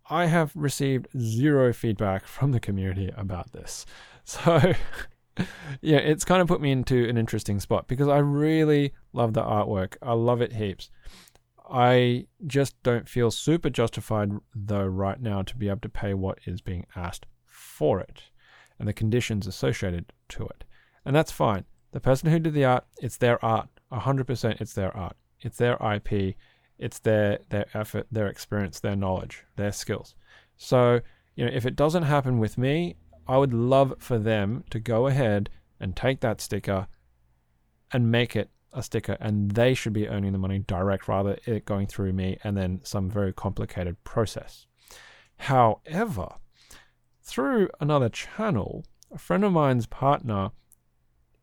I 0.08 0.26
have 0.26 0.52
received 0.54 1.08
zero 1.18 1.72
feedback 1.72 2.26
from 2.26 2.52
the 2.52 2.60
community 2.60 3.10
about 3.16 3.52
this. 3.52 3.86
So 4.22 4.74
yeah, 5.80 5.96
it's 5.96 6.24
kind 6.24 6.40
of 6.40 6.46
put 6.46 6.60
me 6.60 6.70
into 6.70 7.08
an 7.08 7.16
interesting 7.16 7.58
spot 7.58 7.88
because 7.88 8.06
I 8.06 8.18
really 8.18 8.92
love 9.12 9.32
the 9.32 9.42
artwork. 9.42 9.96
I 10.02 10.12
love 10.12 10.40
it 10.40 10.52
heaps. 10.52 10.90
I 11.68 12.26
just 12.46 12.80
don't 12.82 13.08
feel 13.08 13.30
super 13.32 13.70
justified 13.70 14.32
though 14.54 14.84
right 14.84 15.20
now 15.20 15.42
to 15.42 15.56
be 15.56 15.68
able 15.68 15.80
to 15.80 15.88
pay 15.88 16.14
what 16.14 16.38
is 16.44 16.60
being 16.60 16.86
asked 16.94 17.26
for 17.44 17.98
it 17.98 18.22
and 18.78 18.88
the 18.88 18.92
conditions 18.92 19.46
associated 19.46 20.12
to 20.30 20.46
it. 20.46 20.64
And 21.04 21.16
that's 21.16 21.32
fine. 21.32 21.64
The 21.92 22.00
person 22.00 22.30
who 22.30 22.38
did 22.38 22.54
the 22.54 22.64
art, 22.64 22.84
it's 23.00 23.16
their 23.16 23.44
art. 23.44 23.68
100% 23.92 24.60
it's 24.60 24.74
their 24.74 24.96
art. 24.96 25.16
It's 25.40 25.58
their 25.58 25.74
IP. 25.74 26.36
It's 26.80 26.98
their 26.98 27.38
their 27.50 27.66
effort, 27.74 28.06
their 28.10 28.26
experience, 28.26 28.80
their 28.80 28.96
knowledge, 28.96 29.44
their 29.56 29.70
skills. 29.70 30.16
So, 30.56 31.00
you 31.36 31.44
know, 31.44 31.52
if 31.54 31.66
it 31.66 31.76
doesn't 31.76 32.04
happen 32.04 32.38
with 32.38 32.58
me, 32.58 32.96
I 33.28 33.36
would 33.36 33.54
love 33.54 33.94
for 33.98 34.18
them 34.18 34.64
to 34.70 34.80
go 34.80 35.06
ahead 35.06 35.50
and 35.78 35.94
take 35.94 36.20
that 36.20 36.40
sticker 36.40 36.88
and 37.92 38.10
make 38.10 38.34
it 38.34 38.50
a 38.72 38.82
sticker 38.82 39.16
and 39.20 39.50
they 39.52 39.74
should 39.74 39.92
be 39.92 40.08
earning 40.08 40.32
the 40.32 40.38
money 40.38 40.60
direct 40.60 41.08
rather 41.08 41.36
it 41.44 41.64
going 41.64 41.86
through 41.86 42.12
me 42.12 42.38
and 42.44 42.56
then 42.56 42.80
some 42.82 43.10
very 43.10 43.32
complicated 43.32 44.02
process. 44.04 44.66
However, 45.38 46.28
through 47.22 47.68
another 47.80 48.08
channel, 48.08 48.84
a 49.12 49.18
friend 49.18 49.44
of 49.44 49.52
mine's 49.52 49.86
partner 49.86 50.50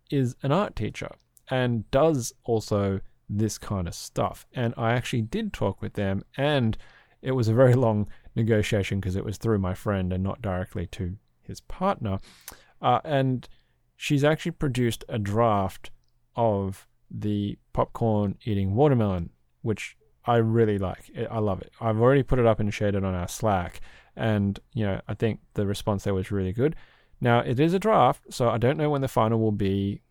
is 0.10 0.36
an 0.44 0.52
art 0.52 0.76
teacher 0.76 1.10
and 1.50 1.90
does 1.92 2.34
also 2.44 3.02
this 3.30 3.58
kind 3.58 3.88
of 3.88 3.96
stuff. 3.96 4.46
And 4.54 4.74
I 4.78 4.94
actually 4.94 5.24
did 5.24 5.54
talk 5.54 5.82
with 5.82 5.94
them, 5.94 6.24
and 6.38 6.78
it 7.22 7.32
was 7.32 7.48
a 7.48 7.54
very 7.54 7.74
long 7.86 8.08
negotiation 8.36 9.00
because 9.00 9.16
it 9.16 9.26
was 9.26 9.38
through 9.38 9.60
my 9.60 9.74
friend 9.74 10.14
and 10.14 10.24
not 10.24 10.42
directly 10.42 10.86
to 10.88 11.16
his 11.42 11.62
partner. 11.62 12.20
Uh, 12.82 13.00
and 13.04 13.48
she's 13.96 14.24
actually 14.24 14.52
produced 14.52 15.04
a 15.10 15.18
draft 15.18 15.92
of 16.36 16.88
the 17.10 17.58
popcorn 17.74 18.38
eating 18.46 18.76
watermelon, 18.76 19.32
which 19.62 19.98
I 20.26 20.38
really 20.38 20.78
like. 20.78 21.10
I 21.32 21.40
love 21.40 21.62
it. 21.62 21.72
I've 21.80 22.00
already 22.00 22.24
put 22.24 22.40
it 22.40 22.46
up 22.46 22.60
and 22.60 22.74
shared 22.74 22.96
it 22.96 23.04
on 23.04 23.16
our 23.16 23.30
Slack, 23.30 23.80
and 24.16 24.60
you 24.74 24.86
know 24.86 25.02
I 25.08 25.14
think 25.14 25.40
the 25.54 25.66
response 25.66 26.04
there 26.04 26.14
was 26.14 26.32
really 26.32 26.52
good. 26.52 26.76
Now 27.22 27.40
it 27.40 27.60
is 27.60 27.74
a 27.74 27.80
draft, 27.80 28.26
so 28.30 28.50
I 28.50 28.58
don't 28.58 28.78
know 28.78 28.90
when 28.90 29.02
the 29.02 29.08
final 29.08 29.40
will 29.40 29.54
be 29.54 30.02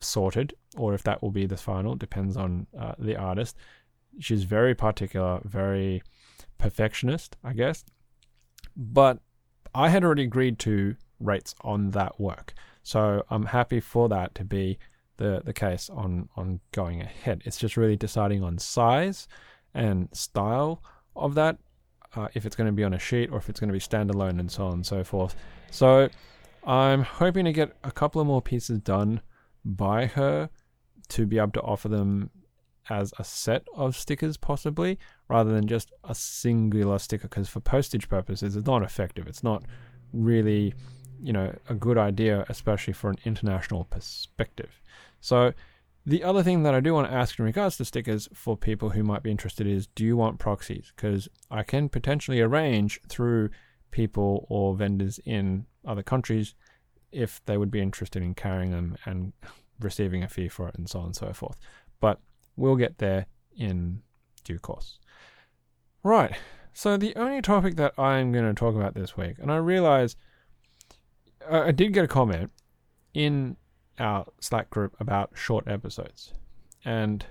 sorted 0.00 0.54
or 0.76 0.94
if 0.94 1.02
that 1.04 1.22
will 1.22 1.30
be 1.30 1.46
the 1.46 1.56
final. 1.56 1.94
Depends 1.94 2.36
on 2.36 2.66
uh, 2.78 2.94
the 2.98 3.16
artist. 3.16 3.56
She's 4.18 4.44
very 4.44 4.74
particular, 4.74 5.40
very 5.44 6.02
perfectionist, 6.58 7.36
I 7.44 7.52
guess. 7.52 7.84
But 8.76 9.18
I 9.74 9.88
had 9.88 10.04
already 10.04 10.24
agreed 10.24 10.58
to 10.60 10.96
rates 11.20 11.54
on 11.62 11.90
that 11.92 12.20
work, 12.20 12.52
so 12.82 13.24
I'm 13.30 13.46
happy 13.46 13.80
for 13.80 14.08
that 14.08 14.34
to 14.36 14.44
be 14.44 14.78
the 15.16 15.42
the 15.44 15.52
case 15.52 15.88
on 15.90 16.28
on 16.36 16.60
going 16.72 17.00
ahead. 17.00 17.42
It's 17.44 17.56
just 17.56 17.76
really 17.76 17.96
deciding 17.96 18.42
on 18.42 18.58
size 18.58 19.28
and 19.74 20.08
style 20.12 20.82
of 21.14 21.34
that, 21.34 21.58
uh, 22.14 22.28
if 22.34 22.46
it's 22.46 22.56
going 22.56 22.66
to 22.66 22.72
be 22.72 22.84
on 22.84 22.94
a 22.94 22.98
sheet 22.98 23.30
or 23.30 23.38
if 23.38 23.48
it's 23.48 23.60
going 23.60 23.68
to 23.68 23.72
be 23.72 23.78
standalone 23.80 24.40
and 24.40 24.50
so 24.50 24.66
on 24.66 24.74
and 24.74 24.86
so 24.86 25.04
forth. 25.04 25.36
So 25.70 26.08
I'm 26.66 27.02
hoping 27.02 27.44
to 27.44 27.52
get 27.52 27.76
a 27.84 27.92
couple 27.92 28.20
of 28.20 28.26
more 28.26 28.42
pieces 28.42 28.78
done 28.80 29.20
by 29.66 30.06
her 30.06 30.48
to 31.08 31.26
be 31.26 31.38
able 31.38 31.52
to 31.52 31.60
offer 31.60 31.88
them 31.88 32.30
as 32.88 33.12
a 33.18 33.24
set 33.24 33.66
of 33.74 33.96
stickers 33.96 34.36
possibly 34.36 34.98
rather 35.28 35.52
than 35.52 35.66
just 35.66 35.90
a 36.04 36.14
singular 36.14 36.98
sticker. 36.98 37.28
Because 37.28 37.48
for 37.48 37.60
postage 37.60 38.08
purposes 38.08 38.56
it's 38.56 38.66
not 38.66 38.82
effective. 38.82 39.26
It's 39.26 39.42
not 39.42 39.64
really 40.12 40.72
you 41.22 41.32
know 41.32 41.54
a 41.68 41.74
good 41.74 41.96
idea 41.98 42.44
especially 42.48 42.92
for 42.92 43.10
an 43.10 43.18
international 43.24 43.84
perspective. 43.84 44.80
So 45.20 45.52
the 46.04 46.22
other 46.22 46.44
thing 46.44 46.62
that 46.62 46.74
I 46.74 46.80
do 46.80 46.94
want 46.94 47.10
to 47.10 47.16
ask 47.16 47.36
in 47.38 47.44
regards 47.44 47.76
to 47.78 47.84
stickers 47.84 48.28
for 48.32 48.56
people 48.56 48.90
who 48.90 49.02
might 49.02 49.24
be 49.24 49.30
interested 49.30 49.66
is 49.66 49.88
do 49.88 50.04
you 50.04 50.16
want 50.16 50.38
proxies? 50.38 50.92
Because 50.94 51.28
I 51.50 51.64
can 51.64 51.88
potentially 51.88 52.40
arrange 52.40 53.00
through 53.08 53.50
people 53.90 54.46
or 54.48 54.76
vendors 54.76 55.18
in 55.24 55.66
other 55.84 56.04
countries 56.04 56.54
if 57.12 57.40
they 57.46 57.56
would 57.56 57.70
be 57.70 57.80
interested 57.80 58.22
in 58.22 58.34
carrying 58.34 58.70
them 58.70 58.96
and 59.04 59.32
receiving 59.80 60.22
a 60.22 60.28
fee 60.28 60.48
for 60.48 60.68
it 60.68 60.74
and 60.76 60.88
so 60.88 61.00
on 61.00 61.06
and 61.06 61.16
so 61.16 61.32
forth. 61.32 61.58
But 62.00 62.20
we'll 62.56 62.76
get 62.76 62.98
there 62.98 63.26
in 63.56 64.02
due 64.44 64.58
course. 64.58 64.98
Right. 66.02 66.36
So 66.72 66.96
the 66.96 67.16
only 67.16 67.42
topic 67.42 67.76
that 67.76 67.98
I'm 67.98 68.32
going 68.32 68.44
to 68.44 68.54
talk 68.54 68.74
about 68.74 68.94
this 68.94 69.16
week, 69.16 69.36
and 69.38 69.50
I 69.50 69.56
realize 69.56 70.14
I 71.50 71.72
did 71.72 71.92
get 71.92 72.04
a 72.04 72.08
comment 72.08 72.50
in 73.14 73.56
our 73.98 74.26
Slack 74.40 74.70
group 74.70 74.94
about 75.00 75.30
short 75.34 75.66
episodes. 75.68 76.32
And 76.84 77.24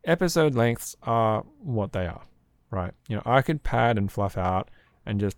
episode 0.05 0.55
lengths 0.55 0.95
are 1.03 1.45
what 1.61 1.93
they 1.93 2.07
are, 2.07 2.23
right? 2.71 2.93
You 3.09 3.17
know, 3.17 3.23
I 3.25 3.43
could 3.43 3.63
pad 3.63 3.99
and 3.99 4.11
fluff 4.11 4.37
out 4.37 4.71
and 5.07 5.21
just 5.21 5.37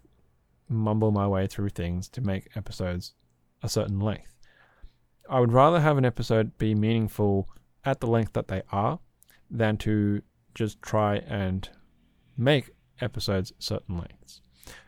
mumble 0.68 1.10
my 1.10 1.26
way 1.26 1.46
through 1.46 1.70
things 1.70 2.08
to 2.10 2.20
make 2.20 2.48
episodes 2.56 3.14
a 3.62 3.68
certain 3.68 4.00
length. 4.00 4.34
I 5.28 5.40
would 5.40 5.52
rather 5.52 5.80
have 5.80 5.98
an 5.98 6.04
episode 6.04 6.58
be 6.58 6.74
meaningful 6.74 7.48
at 7.84 8.00
the 8.00 8.06
length 8.06 8.32
that 8.32 8.48
they 8.48 8.62
are 8.72 8.98
than 9.50 9.76
to 9.78 10.22
just 10.54 10.80
try 10.82 11.16
and 11.16 11.68
make 12.36 12.70
episodes 13.00 13.52
certain 13.58 13.96
lengths. 13.96 14.40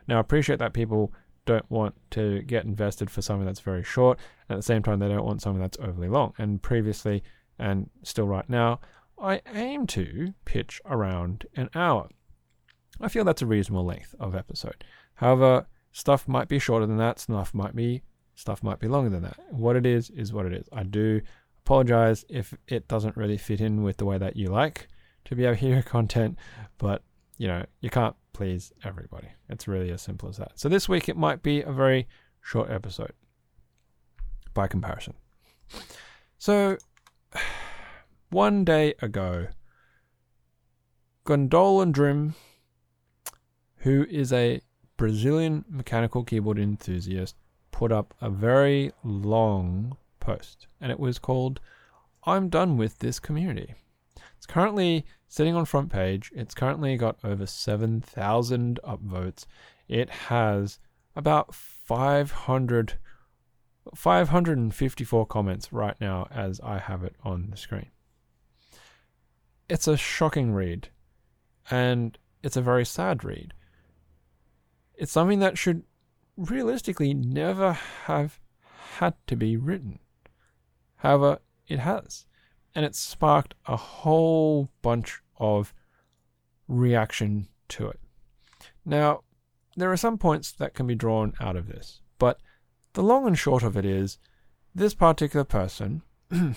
Now, 0.08 0.16
I 0.16 0.20
appreciate 0.20 0.58
that 0.58 0.72
people 0.72 1.12
don't 1.44 1.68
want 1.70 1.94
to 2.10 2.42
get 2.42 2.64
invested 2.64 3.10
for 3.10 3.22
something 3.22 3.46
that's 3.46 3.60
very 3.60 3.82
short, 3.82 4.18
and 4.48 4.56
at 4.56 4.58
the 4.58 4.62
same 4.62 4.82
time, 4.82 4.98
they 4.98 5.08
don't 5.08 5.24
want 5.24 5.42
something 5.42 5.60
that's 5.60 5.78
overly 5.80 6.08
long. 6.08 6.34
And 6.38 6.62
previously, 6.62 7.22
and 7.58 7.90
still 8.02 8.26
right 8.26 8.48
now, 8.48 8.80
I 9.20 9.40
aim 9.52 9.86
to 9.88 10.34
pitch 10.44 10.80
around 10.84 11.46
an 11.56 11.68
hour. 11.74 12.08
I 13.00 13.08
feel 13.08 13.24
that's 13.24 13.42
a 13.42 13.46
reasonable 13.46 13.84
length 13.84 14.14
of 14.20 14.34
episode. 14.34 14.84
However, 15.14 15.66
stuff 15.92 16.28
might 16.28 16.48
be 16.48 16.58
shorter 16.58 16.86
than 16.86 16.98
that, 16.98 17.18
stuff 17.18 17.54
might 17.54 17.74
be 17.74 18.02
stuff 18.34 18.62
might 18.62 18.80
be 18.80 18.88
longer 18.88 19.10
than 19.10 19.22
that. 19.22 19.38
What 19.50 19.76
it 19.76 19.86
is 19.86 20.10
is 20.10 20.32
what 20.32 20.46
it 20.46 20.52
is. 20.52 20.68
I 20.72 20.84
do 20.84 21.20
apologize 21.64 22.24
if 22.28 22.54
it 22.66 22.88
doesn't 22.88 23.16
really 23.16 23.36
fit 23.36 23.60
in 23.60 23.82
with 23.82 23.98
the 23.98 24.04
way 24.04 24.18
that 24.18 24.36
you 24.36 24.48
like 24.48 24.88
to 25.26 25.36
be 25.36 25.44
able 25.44 25.54
to 25.54 25.60
hear 25.60 25.82
content, 25.82 26.38
but 26.78 27.02
you 27.38 27.46
know, 27.46 27.64
you 27.80 27.90
can't 27.90 28.16
please 28.32 28.72
everybody. 28.84 29.28
It's 29.48 29.68
really 29.68 29.90
as 29.90 30.02
simple 30.02 30.28
as 30.28 30.38
that. 30.38 30.52
So 30.54 30.68
this 30.68 30.88
week 30.88 31.08
it 31.08 31.16
might 31.16 31.42
be 31.42 31.62
a 31.62 31.72
very 31.72 32.08
short 32.40 32.70
episode 32.70 33.12
by 34.54 34.66
comparison. 34.66 35.14
So 36.38 36.76
one 38.30 38.64
day 38.64 38.94
ago, 39.00 39.48
Gondolindrim, 41.24 42.34
who 43.82 44.06
is 44.08 44.32
a 44.32 44.60
Brazilian 44.96 45.64
mechanical 45.68 46.22
keyboard 46.22 46.58
enthusiast 46.58 47.34
put 47.72 47.90
up 47.90 48.14
a 48.20 48.30
very 48.30 48.92
long 49.02 49.96
post, 50.20 50.68
and 50.80 50.92
it 50.92 51.00
was 51.00 51.18
called 51.18 51.60
I'm 52.24 52.48
Done 52.48 52.76
with 52.76 53.00
This 53.00 53.18
Community. 53.18 53.74
It's 54.36 54.46
currently 54.46 55.04
sitting 55.26 55.56
on 55.56 55.64
front 55.64 55.90
page. 55.90 56.30
It's 56.34 56.54
currently 56.54 56.96
got 56.96 57.18
over 57.24 57.44
7,000 57.44 58.78
upvotes. 58.84 59.46
It 59.88 60.10
has 60.10 60.78
about 61.16 61.54
500 61.54 62.98
554 63.96 65.26
comments 65.26 65.72
right 65.72 66.00
now 66.00 66.28
as 66.30 66.60
I 66.60 66.78
have 66.78 67.02
it 67.02 67.16
on 67.24 67.48
the 67.50 67.56
screen. 67.56 67.90
It's 69.68 69.88
a 69.88 69.96
shocking 69.96 70.52
read 70.54 70.90
and 71.68 72.16
it's 72.44 72.56
a 72.56 72.62
very 72.62 72.84
sad 72.84 73.24
read 73.24 73.54
it's 75.02 75.10
something 75.10 75.40
that 75.40 75.58
should 75.58 75.82
realistically 76.36 77.12
never 77.12 77.72
have 78.04 78.38
had 78.98 79.14
to 79.26 79.34
be 79.34 79.56
written. 79.56 79.98
However, 80.98 81.40
it 81.66 81.80
has. 81.80 82.24
And 82.72 82.84
it 82.84 82.94
sparked 82.94 83.54
a 83.66 83.74
whole 83.74 84.70
bunch 84.80 85.20
of 85.40 85.74
reaction 86.68 87.48
to 87.70 87.88
it. 87.88 87.98
Now, 88.84 89.24
there 89.76 89.90
are 89.90 89.96
some 89.96 90.18
points 90.18 90.52
that 90.52 90.72
can 90.72 90.86
be 90.86 90.94
drawn 90.94 91.32
out 91.40 91.56
of 91.56 91.66
this, 91.66 92.00
but 92.20 92.38
the 92.92 93.02
long 93.02 93.26
and 93.26 93.36
short 93.36 93.64
of 93.64 93.76
it 93.76 93.84
is 93.84 94.18
this 94.72 94.94
particular 94.94 95.42
person 95.42 96.02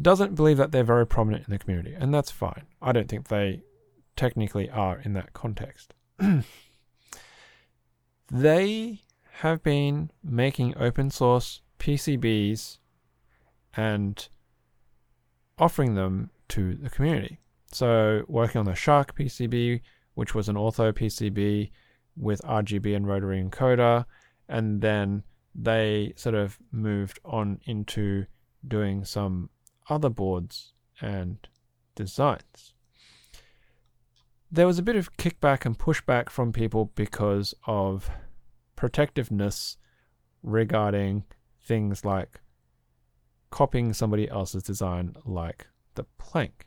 doesn't 0.00 0.36
believe 0.36 0.56
that 0.56 0.72
they're 0.72 0.84
very 0.84 1.06
prominent 1.06 1.46
in 1.46 1.52
the 1.52 1.58
community, 1.58 1.92
and 1.92 2.14
that's 2.14 2.30
fine. 2.30 2.64
I 2.80 2.92
don't 2.92 3.10
think 3.10 3.28
they 3.28 3.60
technically 4.16 4.70
are 4.70 4.98
in 5.04 5.12
that 5.12 5.34
context. 5.34 5.92
they 8.30 9.02
have 9.40 9.62
been 9.62 10.10
making 10.22 10.76
open 10.78 11.10
source 11.10 11.62
PCBs 11.78 12.78
and 13.76 14.28
offering 15.58 15.94
them 15.94 16.30
to 16.48 16.74
the 16.74 16.90
community. 16.90 17.38
So, 17.72 18.24
working 18.28 18.58
on 18.58 18.66
the 18.66 18.74
Shark 18.74 19.16
PCB, 19.16 19.80
which 20.14 20.34
was 20.34 20.48
an 20.48 20.56
ortho 20.56 20.92
PCB 20.92 21.70
with 22.16 22.42
RGB 22.42 22.94
and 22.94 23.06
rotary 23.06 23.42
encoder, 23.42 24.04
and 24.48 24.82
then 24.82 25.22
they 25.54 26.12
sort 26.16 26.34
of 26.34 26.58
moved 26.70 27.18
on 27.24 27.60
into 27.64 28.26
doing 28.66 29.04
some 29.04 29.48
other 29.88 30.10
boards 30.10 30.72
and 31.00 31.48
designs 31.94 32.71
there 34.52 34.66
was 34.66 34.78
a 34.78 34.82
bit 34.82 34.96
of 34.96 35.16
kickback 35.16 35.64
and 35.64 35.78
pushback 35.78 36.28
from 36.28 36.52
people 36.52 36.92
because 36.94 37.54
of 37.66 38.10
protectiveness 38.76 39.78
regarding 40.42 41.24
things 41.64 42.04
like 42.04 42.42
copying 43.50 43.94
somebody 43.94 44.28
else's 44.28 44.62
design, 44.62 45.16
like 45.24 45.66
the 45.94 46.04
plank. 46.18 46.66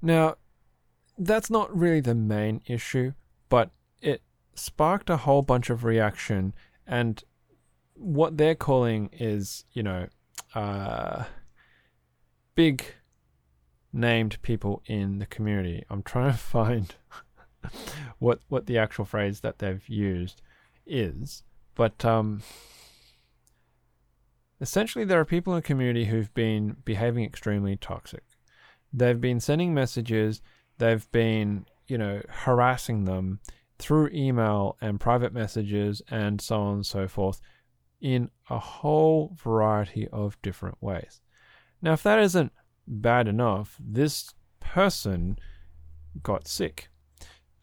Now, 0.00 0.36
that's 1.18 1.50
not 1.50 1.76
really 1.76 2.00
the 2.00 2.14
main 2.14 2.62
issue, 2.66 3.12
but 3.50 3.70
it 4.00 4.22
sparked 4.54 5.10
a 5.10 5.18
whole 5.18 5.42
bunch 5.42 5.68
of 5.68 5.84
reaction, 5.84 6.54
and 6.86 7.22
what 7.94 8.38
they're 8.38 8.54
calling 8.54 9.10
is, 9.12 9.64
you 9.72 9.82
know, 9.82 10.08
uh, 10.54 11.24
big 12.54 12.84
named 13.94 14.42
people 14.42 14.82
in 14.86 15.20
the 15.20 15.26
community. 15.26 15.84
I'm 15.88 16.02
trying 16.02 16.32
to 16.32 16.38
find 16.38 16.94
what 18.18 18.40
what 18.48 18.66
the 18.66 18.76
actual 18.76 19.04
phrase 19.04 19.40
that 19.40 19.58
they've 19.58 19.88
used 19.88 20.42
is, 20.86 21.44
but 21.74 22.04
um, 22.04 22.42
essentially 24.60 25.04
there 25.04 25.20
are 25.20 25.24
people 25.24 25.54
in 25.54 25.58
the 25.58 25.62
community 25.62 26.06
who've 26.06 26.34
been 26.34 26.76
behaving 26.84 27.24
extremely 27.24 27.76
toxic. 27.76 28.24
They've 28.92 29.20
been 29.20 29.40
sending 29.40 29.72
messages. 29.72 30.42
They've 30.78 31.10
been, 31.10 31.66
you 31.86 31.98
know, 31.98 32.20
harassing 32.28 33.04
them 33.04 33.40
through 33.78 34.10
email 34.12 34.76
and 34.80 35.00
private 35.00 35.32
messages 35.32 36.02
and 36.08 36.40
so 36.40 36.60
on 36.60 36.74
and 36.76 36.86
so 36.86 37.08
forth 37.08 37.40
in 38.00 38.30
a 38.50 38.58
whole 38.58 39.36
variety 39.42 40.06
of 40.12 40.40
different 40.42 40.76
ways. 40.80 41.20
Now, 41.82 41.92
if 41.94 42.02
that 42.02 42.18
isn't 42.18 42.52
bad 42.86 43.28
enough, 43.28 43.76
this 43.80 44.32
person 44.60 45.38
got 46.22 46.46
sick. 46.48 46.88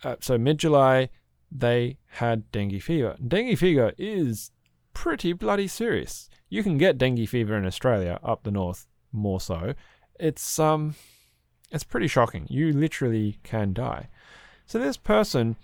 Uh, 0.04 0.16
so, 0.20 0.38
mid 0.38 0.58
July, 0.58 1.10
they 1.52 1.98
had 2.08 2.52
dengue 2.52 2.82
fever. 2.82 3.16
Dengue 3.26 3.58
fever 3.58 3.94
is 3.98 4.52
pretty 4.94 5.34
bloody 5.34 5.68
serious. 5.68 6.30
You 6.50 6.64
can 6.64 6.78
get 6.78 6.98
dengue 6.98 7.28
fever 7.28 7.56
in 7.56 7.66
Australia, 7.66 8.20
up 8.24 8.44
the 8.44 8.52
north 8.52 8.88
more 9.12 9.40
so. 9.40 9.74
It's 10.20 10.60
um 10.60 10.96
it's 11.72 11.84
pretty 11.84 12.08
shocking. 12.08 12.48
You 12.50 12.74
literally 12.74 13.40
can 13.44 13.74
die. 13.74 14.10
So 14.66 14.80
this 14.80 14.98
person 14.98 15.56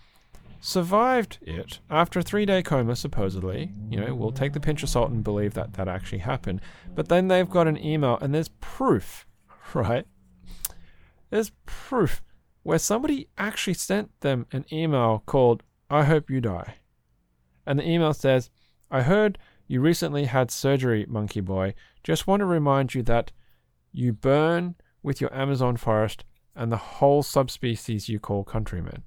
survived 0.59 1.37
it 1.41 1.79
after 1.89 2.19
a 2.19 2.23
three 2.23 2.45
day 2.45 2.63
coma, 2.63 2.95
supposedly. 2.95 3.71
You 3.89 3.99
know, 3.99 4.15
we'll 4.15 4.31
take 4.31 4.53
the 4.53 4.59
pinch 4.59 4.83
of 4.83 4.89
salt 4.89 5.11
and 5.11 5.23
believe 5.23 5.53
that 5.53 5.73
that 5.73 5.87
actually 5.87 6.19
happened. 6.19 6.61
But 6.95 7.09
then 7.09 7.27
they've 7.27 7.49
got 7.49 7.67
an 7.67 7.77
email 7.77 8.17
and 8.21 8.33
there's 8.33 8.49
proof, 8.61 9.26
right? 9.73 10.05
There's 11.29 11.51
proof 11.65 12.21
where 12.63 12.79
somebody 12.79 13.29
actually 13.37 13.73
sent 13.73 14.19
them 14.21 14.45
an 14.51 14.65
email 14.71 15.23
called, 15.25 15.63
I 15.89 16.03
hope 16.03 16.29
you 16.29 16.41
die. 16.41 16.75
And 17.65 17.79
the 17.79 17.87
email 17.87 18.13
says, 18.13 18.49
I 18.89 19.01
heard 19.01 19.37
you 19.67 19.81
recently 19.81 20.25
had 20.25 20.49
surgery, 20.49 21.05
Monkey 21.07 21.41
Boy. 21.41 21.73
Just 22.03 22.27
want 22.27 22.39
to 22.39 22.45
remind 22.45 22.93
you 22.93 23.03
that 23.03 23.31
you 23.91 24.13
burn 24.13 24.75
with 25.03 25.19
your 25.19 25.33
Amazon 25.33 25.75
forest 25.77 26.23
and 26.55 26.71
the 26.71 26.77
whole 26.77 27.23
subspecies 27.23 28.09
you 28.09 28.19
call 28.19 28.43
countrymen. 28.43 29.03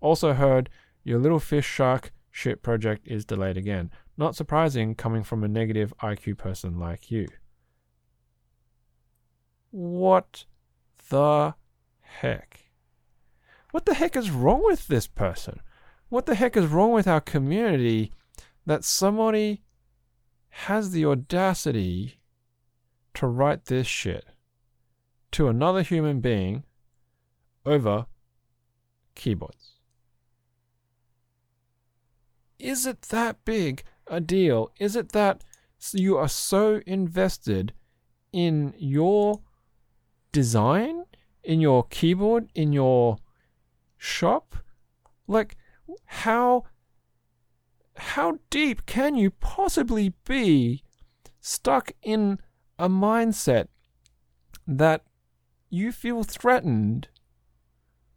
Also 0.00 0.32
heard 0.32 0.68
your 1.04 1.18
little 1.18 1.38
fish 1.38 1.66
shark 1.66 2.12
ship 2.30 2.62
project 2.62 3.06
is 3.06 3.24
delayed 3.24 3.56
again. 3.56 3.90
Not 4.16 4.36
surprising 4.36 4.94
coming 4.94 5.22
from 5.22 5.44
a 5.44 5.48
negative 5.48 5.94
IQ 6.02 6.38
person 6.38 6.78
like 6.78 7.10
you. 7.10 7.28
What 9.70 10.44
the 11.08 11.54
heck? 12.00 12.70
What 13.70 13.86
the 13.86 13.94
heck 13.94 14.16
is 14.16 14.30
wrong 14.30 14.62
with 14.64 14.88
this 14.88 15.06
person? 15.06 15.60
What 16.08 16.26
the 16.26 16.34
heck 16.34 16.56
is 16.56 16.66
wrong 16.66 16.92
with 16.92 17.06
our 17.06 17.20
community 17.20 18.12
that 18.66 18.84
somebody 18.84 19.62
has 20.48 20.90
the 20.90 21.06
audacity 21.06 22.20
to 23.14 23.26
write 23.26 23.66
this 23.66 23.86
shit? 23.86 24.24
to 25.32 25.48
another 25.48 25.82
human 25.82 26.20
being 26.20 26.64
over 27.64 28.06
keyboards. 29.14 29.76
Is 32.58 32.86
it 32.86 33.02
that 33.02 33.44
big 33.44 33.84
a 34.06 34.20
deal? 34.20 34.70
Is 34.78 34.96
it 34.96 35.12
that 35.12 35.44
you 35.92 36.16
are 36.16 36.28
so 36.28 36.82
invested 36.86 37.72
in 38.32 38.74
your 38.76 39.40
design, 40.32 41.04
in 41.42 41.60
your 41.60 41.84
keyboard, 41.84 42.48
in 42.54 42.72
your 42.72 43.18
shop? 43.96 44.56
Like, 45.26 45.56
how 46.04 46.64
how 47.96 48.38
deep 48.48 48.86
can 48.86 49.14
you 49.14 49.30
possibly 49.30 50.14
be 50.24 50.82
stuck 51.40 51.92
in 52.02 52.38
a 52.78 52.88
mindset 52.88 53.68
that 54.66 55.04
you 55.68 55.92
feel 55.92 56.22
threatened 56.22 57.08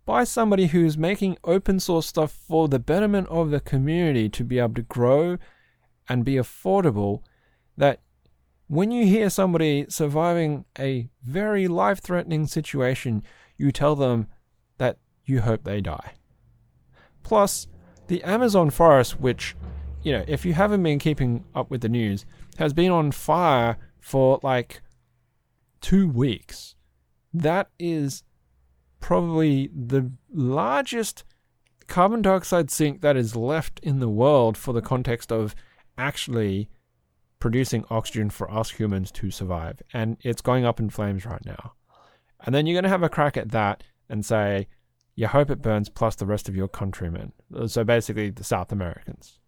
by 0.06 0.24
somebody 0.24 0.68
who's 0.68 0.98
making 0.98 1.38
open 1.44 1.80
source 1.80 2.08
stuff 2.08 2.32
for 2.32 2.68
the 2.68 2.80
betterment 2.80 3.28
of 3.30 3.52
the 3.52 3.60
community 3.60 4.30
to 4.30 4.44
be 4.44 4.60
able 4.60 4.74
to 4.74 4.82
grow 4.82 5.38
and 6.08 6.26
be 6.26 6.36
affordable, 6.36 7.22
that 7.78 8.02
when 8.74 8.92
you 8.92 9.06
hear 9.06 9.30
somebody 9.30 9.86
surviving 9.90 10.66
a 10.80 11.08
very 11.24 11.68
life 11.68 12.00
threatening 12.00 12.48
situation, 12.48 13.22
you 13.58 13.72
tell 13.72 13.96
them 13.96 14.28
that 14.78 14.98
you 15.26 15.42
hope 15.42 15.64
they 15.64 15.80
die. 15.80 16.14
Plus, 17.22 17.68
the 18.08 18.24
Amazon 18.24 18.70
forest, 18.70 19.20
which, 19.20 19.56
you 20.02 20.12
know, 20.12 20.26
if 20.28 20.44
you 20.44 20.54
haven't 20.54 20.82
been 20.82 21.00
keeping 21.00 21.44
up 21.54 21.70
with 21.70 21.82
the 21.82 21.90
news, 21.90 22.26
has 22.58 22.74
been 22.74 22.92
on 22.92 23.12
fire 23.12 23.78
for 24.00 24.40
like 24.42 24.82
two 25.80 26.08
weeks 26.08 26.76
that 27.34 27.70
is 27.80 28.24
probably 29.00 29.70
the 29.74 30.12
largest 30.32 31.24
carbon 31.88 32.22
dioxide 32.22 32.72
sink 32.72 33.02
that 33.02 33.18
is 33.18 33.36
left 33.36 33.80
in 33.82 34.00
the 34.00 34.10
world 34.10 34.58
for 34.58 34.74
the 34.74 34.82
context 34.82 35.32
of 35.32 35.56
actually 35.98 36.70
producing 37.44 37.84
oxygen 37.90 38.30
for 38.30 38.50
us 38.50 38.70
humans 38.70 39.12
to 39.12 39.30
survive. 39.30 39.82
And 39.94 40.16
it's 40.22 40.42
going 40.42 40.64
up 40.64 40.80
in 40.80 40.90
flames 40.90 41.26
right 41.26 41.46
now. 41.46 41.74
And 42.46 42.56
then 42.56 42.66
you're 42.66 42.74
going 42.74 42.86
to 42.86 42.90
have 42.90 43.04
a 43.04 43.10
crack 43.10 43.36
at 43.36 43.52
that 43.52 43.84
and 44.08 44.26
say, 44.26 44.70
you 45.16 45.28
hope 45.28 45.52
it 45.52 45.62
burns 45.62 45.90
plus 45.90 46.16
the 46.16 46.26
rest 46.26 46.48
of 46.48 46.56
your 46.56 46.70
countrymen. 46.70 47.34
So 47.68 47.84
basically, 47.84 48.30
the 48.30 48.46
South 48.46 48.72
Americans. 48.72 49.40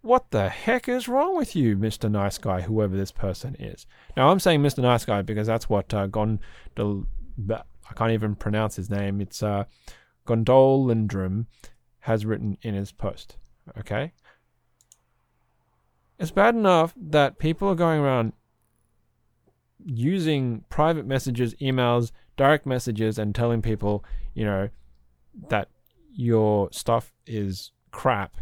What 0.00 0.30
the 0.30 0.48
heck 0.48 0.88
is 0.88 1.06
wrong 1.06 1.36
with 1.36 1.54
you, 1.54 1.76
Mr. 1.76 2.10
Nice 2.10 2.38
Guy, 2.38 2.62
whoever 2.62 2.96
this 2.96 3.12
person 3.12 3.56
is? 3.58 3.86
Now, 4.16 4.30
I'm 4.30 4.40
saying 4.40 4.62
Mr. 4.62 4.78
Nice 4.78 5.04
Guy 5.04 5.20
because 5.20 5.46
that's 5.46 5.68
what 5.68 5.92
uh, 5.92 6.08
Gondel 6.08 7.04
I 7.46 7.92
can't 7.94 8.12
even 8.12 8.36
pronounce 8.36 8.76
his 8.76 8.88
name. 8.88 9.20
It's 9.20 9.42
uh, 9.42 9.64
Gondolindrim 10.26 11.44
has 12.00 12.24
written 12.24 12.56
in 12.62 12.72
his 12.72 12.90
post. 12.90 13.36
Okay? 13.78 14.12
It's 16.18 16.30
bad 16.30 16.54
enough 16.54 16.94
that 16.96 17.38
people 17.38 17.68
are 17.68 17.74
going 17.74 18.00
around 18.00 18.32
using 19.84 20.64
private 20.68 21.06
messages, 21.06 21.54
emails, 21.54 22.12
direct 22.36 22.66
messages, 22.66 23.18
and 23.18 23.34
telling 23.34 23.62
people, 23.62 24.04
you 24.32 24.44
know, 24.44 24.68
that 25.48 25.68
your 26.12 26.68
stuff 26.72 27.12
is 27.26 27.72
crap. 27.90 28.36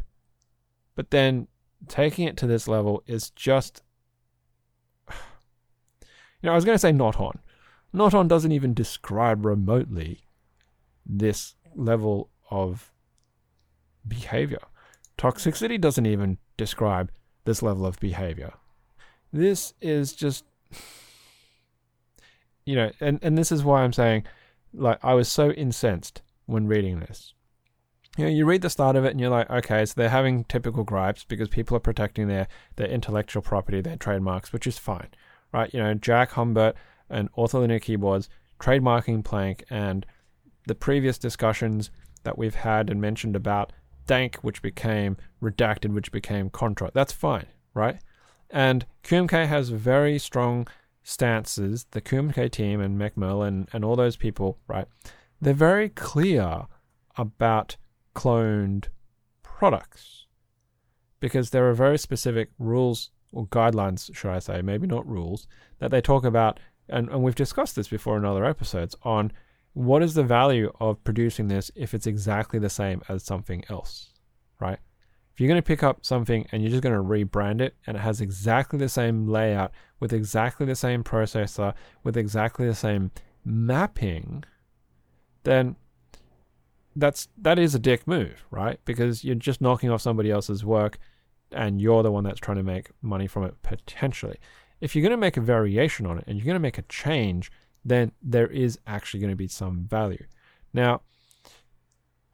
But 0.95 1.11
then 1.11 1.49
taking 1.89 2.29
it 2.29 2.37
to 2.39 2.47
this 2.47 2.69
level 2.69 3.03
is 3.07 3.31
just. 3.31 3.83
You 6.43 6.49
know, 6.49 6.55
I 6.55 6.57
was 6.57 6.65
going 6.65 6.75
to 6.75 6.81
say 6.81 6.91
not 6.91 7.21
on, 7.21 7.39
Not 7.93 8.15
on 8.15 8.27
doesn't 8.27 8.51
even 8.51 8.75
describe 8.75 9.47
remotely 9.47 10.27
this 11.07 11.55
level 11.77 12.31
of 12.51 12.93
behavior. 14.09 14.59
Toxicity 15.17 15.81
doesn't 15.81 16.05
even 16.05 16.39
describe 16.57 17.13
this 17.45 17.63
level 17.63 17.87
of 17.87 17.99
behavior. 18.01 18.53
This 19.33 19.75
is 19.81 20.13
just, 20.13 20.45
you 22.65 22.77
know, 22.77 22.91
and, 23.01 23.19
and 23.23 23.37
this 23.37 23.51
is 23.51 23.65
why 23.65 23.83
I'm 23.83 23.93
saying, 23.93 24.25
like, 24.75 24.99
I 25.03 25.15
was 25.15 25.29
so 25.29 25.51
incensed 25.51 26.23
when 26.47 26.67
reading 26.67 27.01
this. 27.01 27.35
You 28.19 28.25
know, 28.25 28.31
you 28.31 28.45
read 28.45 28.61
the 28.61 28.71
start 28.71 28.95
of 28.95 29.07
it 29.07 29.13
and 29.13 29.21
you're 29.21 29.31
like, 29.31 29.49
okay, 29.49 29.87
so 29.87 29.95
they're 29.97 30.11
having 30.11 30.45
typical 30.45 30.85
gripes 30.85 31.25
because 31.25 31.49
people 31.49 31.77
are 31.77 31.81
protecting 31.81 32.29
their, 32.29 32.47
their 32.77 32.89
intellectual 32.89 33.43
property, 33.43 33.81
their 33.81 33.97
trademarks, 33.97 34.53
which 34.53 34.67
is 34.67 34.79
fine, 34.79 35.09
right? 35.53 35.73
You 35.73 35.81
know, 35.83 35.95
Jack 35.95 36.33
Humbert 36.33 36.77
and 37.09 37.33
ortholinear 37.33 37.81
keyboards, 37.81 38.29
trademarking 38.61 39.25
Plank, 39.25 39.65
and 39.71 40.05
the 40.67 40.75
previous 40.75 41.17
discussions 41.17 41.91
that 42.23 42.37
we've 42.37 42.55
had 42.55 42.91
and 42.91 43.01
mentioned 43.01 43.35
about 43.35 43.73
Dank, 44.07 44.37
which 44.37 44.63
became 44.63 45.17
redacted, 45.43 45.93
which 45.93 46.13
became 46.13 46.51
Contra. 46.51 46.91
That's 46.93 47.13
fine, 47.13 47.47
right? 47.75 47.99
And 48.51 48.87
QMK 49.05 49.47
has 49.47 49.71
very 49.71 50.19
strong 50.19 50.67
stances. 51.03 51.87
The 51.91 52.01
QMK 52.01 52.51
team 52.51 52.81
and 52.81 53.01
McMillan 53.01 53.69
and 53.73 53.85
all 53.85 53.97
those 53.97 54.17
people, 54.17 54.59
right? 54.67 54.87
They're 55.41 55.55
very 55.55 55.89
clear 55.89 56.67
about 57.17 57.77
cloned 58.15 58.87
products 59.43 60.27
because 61.21 61.51
there 61.51 61.69
are 61.69 61.75
very 61.75 61.99
specific 61.99 62.51
rules 62.59 63.11
or 63.33 63.47
guidelines, 63.47 64.15
should 64.15 64.31
I 64.31 64.39
say, 64.41 64.61
maybe 64.61 64.87
not 64.87 65.09
rules, 65.09 65.47
that 65.79 65.91
they 65.91 66.01
talk 66.01 66.25
about, 66.25 66.61
and, 66.89 67.09
and 67.09 67.23
we've 67.23 67.35
discussed 67.35 67.77
this 67.77 67.89
before 67.89 68.17
in 68.17 68.25
other 68.25 68.45
episodes, 68.45 68.95
on 69.03 69.33
what 69.75 70.03
is 70.03 70.15
the 70.15 70.23
value 70.23 70.71
of 70.81 71.03
producing 71.05 71.49
this 71.49 71.71
if 71.75 71.95
it's 71.95 72.07
exactly 72.07 72.59
the 72.59 72.71
same 72.71 73.03
as 73.09 73.25
something 73.25 73.65
else, 73.69 74.11
right? 74.61 74.79
If 75.33 75.41
you're 75.41 75.49
going 75.49 75.63
to 75.63 75.67
pick 75.67 75.83
up 75.83 76.05
something 76.05 76.47
and 76.53 76.63
you're 76.63 76.71
just 76.71 76.83
going 76.83 76.95
to 76.95 77.03
rebrand 77.03 77.63
it 77.63 77.75
and 77.87 77.97
it 77.97 78.01
has 78.01 78.21
exactly 78.21 78.79
the 78.79 78.89
same 78.89 79.27
layout 79.27 79.73
with 79.99 80.13
exactly 80.13 80.67
the 80.67 80.75
same 80.75 81.03
processor 81.03 81.73
with 82.05 82.19
exactly 82.19 82.67
the 82.67 82.75
same 82.75 83.11
mapping, 83.45 84.45
then 85.45 85.77
that's 86.95 87.29
that 87.39 87.59
is 87.59 87.75
a 87.75 87.79
dick 87.79 88.07
move, 88.07 88.45
right? 88.51 88.79
Because 88.85 89.25
you're 89.25 89.35
just 89.35 89.63
knocking 89.63 89.91
off 89.91 90.03
somebody 90.03 90.31
else's 90.31 90.67
work 90.67 90.99
and 91.51 91.81
you're 91.81 92.03
the 92.03 92.13
one 92.13 92.25
that's 92.25 92.41
trying 92.41 92.59
to 92.59 92.63
make 92.63 92.91
money 93.01 93.27
from 93.27 93.45
it 93.45 93.55
potentially. 93.63 94.39
If 94.83 94.95
you're 94.95 95.03
going 95.03 95.13
to 95.13 95.17
make 95.17 95.39
a 95.39 95.41
variation 95.41 96.07
on 96.07 96.19
it 96.19 96.25
and 96.27 96.37
you're 96.37 96.45
going 96.45 96.57
to 96.57 96.61
make 96.61 96.79
a 96.79 96.83
change, 96.83 97.51
then 97.85 98.13
there 98.23 98.47
is 98.47 98.79
actually 98.87 99.21
going 99.21 99.31
to 99.31 99.37
be 99.37 99.49
some 99.49 99.87
value. 99.89 100.25
Now, 100.73 101.03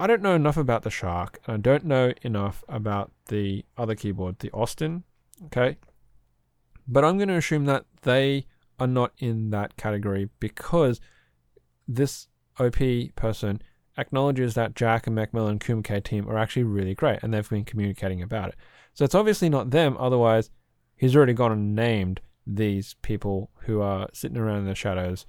I 0.01 0.07
don't 0.07 0.23
know 0.23 0.35
enough 0.35 0.57
about 0.57 0.83
the 0.83 0.91
Shark, 0.91 1.41
and 1.47 1.55
I 1.55 1.57
don't 1.59 1.85
know 1.85 2.13
enough 2.23 2.63
about 2.69 3.11
the 3.27 3.65
other 3.77 3.95
keyboard, 3.95 4.39
the 4.39 4.51
Austin. 4.53 5.05
Okay. 5.47 5.77
But 6.87 7.05
I'm 7.05 7.19
going 7.19 7.29
to 7.29 7.37
assume 7.37 7.65
that 7.67 7.85
they 8.03 8.47
are 8.79 8.87
not 8.87 9.13
in 9.19 9.51
that 9.51 9.77
category 9.77 10.29
because 10.39 11.01
this 11.87 12.29
OP 12.59 12.79
person 13.17 13.61
acknowledges 13.97 14.55
that 14.55 14.75
Jack 14.75 15.07
and 15.07 15.17
Macmillan 15.17 15.59
QMK 15.59 16.05
team 16.05 16.29
are 16.29 16.39
actually 16.39 16.63
really 16.63 16.95
great 16.95 17.19
and 17.23 17.35
they've 17.35 17.49
been 17.49 17.65
communicating 17.65 18.23
about 18.23 18.51
it. 18.51 18.55
So 18.95 19.05
it's 19.05 19.15
obviously 19.15 19.49
not 19.49 19.71
them, 19.71 19.97
otherwise, 19.99 20.51
he's 20.97 21.17
already 21.17 21.33
gone 21.33 21.53
and 21.53 21.75
named 21.75 22.21
these 22.47 22.95
people 23.03 23.51
who 23.63 23.81
are 23.81 24.09
sitting 24.13 24.39
around 24.39 24.61
in 24.61 24.67
the 24.67 24.75
shadows 24.75 25.27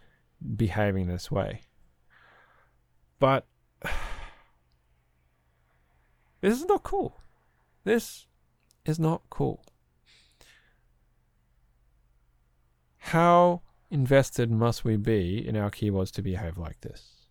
behaving 0.56 1.08
this 1.08 1.30
way. 1.30 1.62
But 3.20 3.46
this 6.42 6.60
is 6.60 6.66
not 6.66 6.84
cool. 6.84 7.20
This 7.84 8.26
is 8.86 9.00
not 9.00 9.22
cool. 9.30 9.64
How 12.98 13.62
invested 13.90 14.52
must 14.52 14.84
we 14.84 14.96
be 14.96 15.46
in 15.48 15.56
our 15.56 15.72
keyboards 15.72 16.12
to 16.12 16.22
behave 16.22 16.58
like 16.58 16.82
this? 16.82 17.28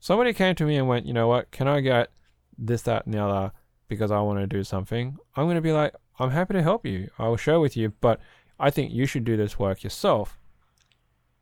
Somebody 0.00 0.32
came 0.32 0.54
to 0.54 0.64
me 0.64 0.76
and 0.76 0.86
went, 0.86 1.06
you 1.06 1.12
know 1.12 1.26
what, 1.26 1.50
can 1.50 1.66
I 1.66 1.80
get 1.80 2.10
this, 2.56 2.82
that, 2.82 3.04
and 3.04 3.14
the 3.14 3.24
other 3.24 3.52
because 3.88 4.10
I 4.10 4.20
want 4.20 4.38
to 4.38 4.46
do 4.46 4.62
something? 4.62 5.16
I'm 5.34 5.46
going 5.46 5.56
to 5.56 5.60
be 5.60 5.72
like, 5.72 5.94
I'm 6.18 6.30
happy 6.30 6.54
to 6.54 6.62
help 6.62 6.86
you. 6.86 7.10
I 7.18 7.26
will 7.28 7.36
share 7.36 7.58
with 7.58 7.76
you, 7.76 7.92
but 8.00 8.20
I 8.60 8.70
think 8.70 8.92
you 8.92 9.06
should 9.06 9.24
do 9.24 9.36
this 9.36 9.58
work 9.58 9.82
yourself 9.82 10.38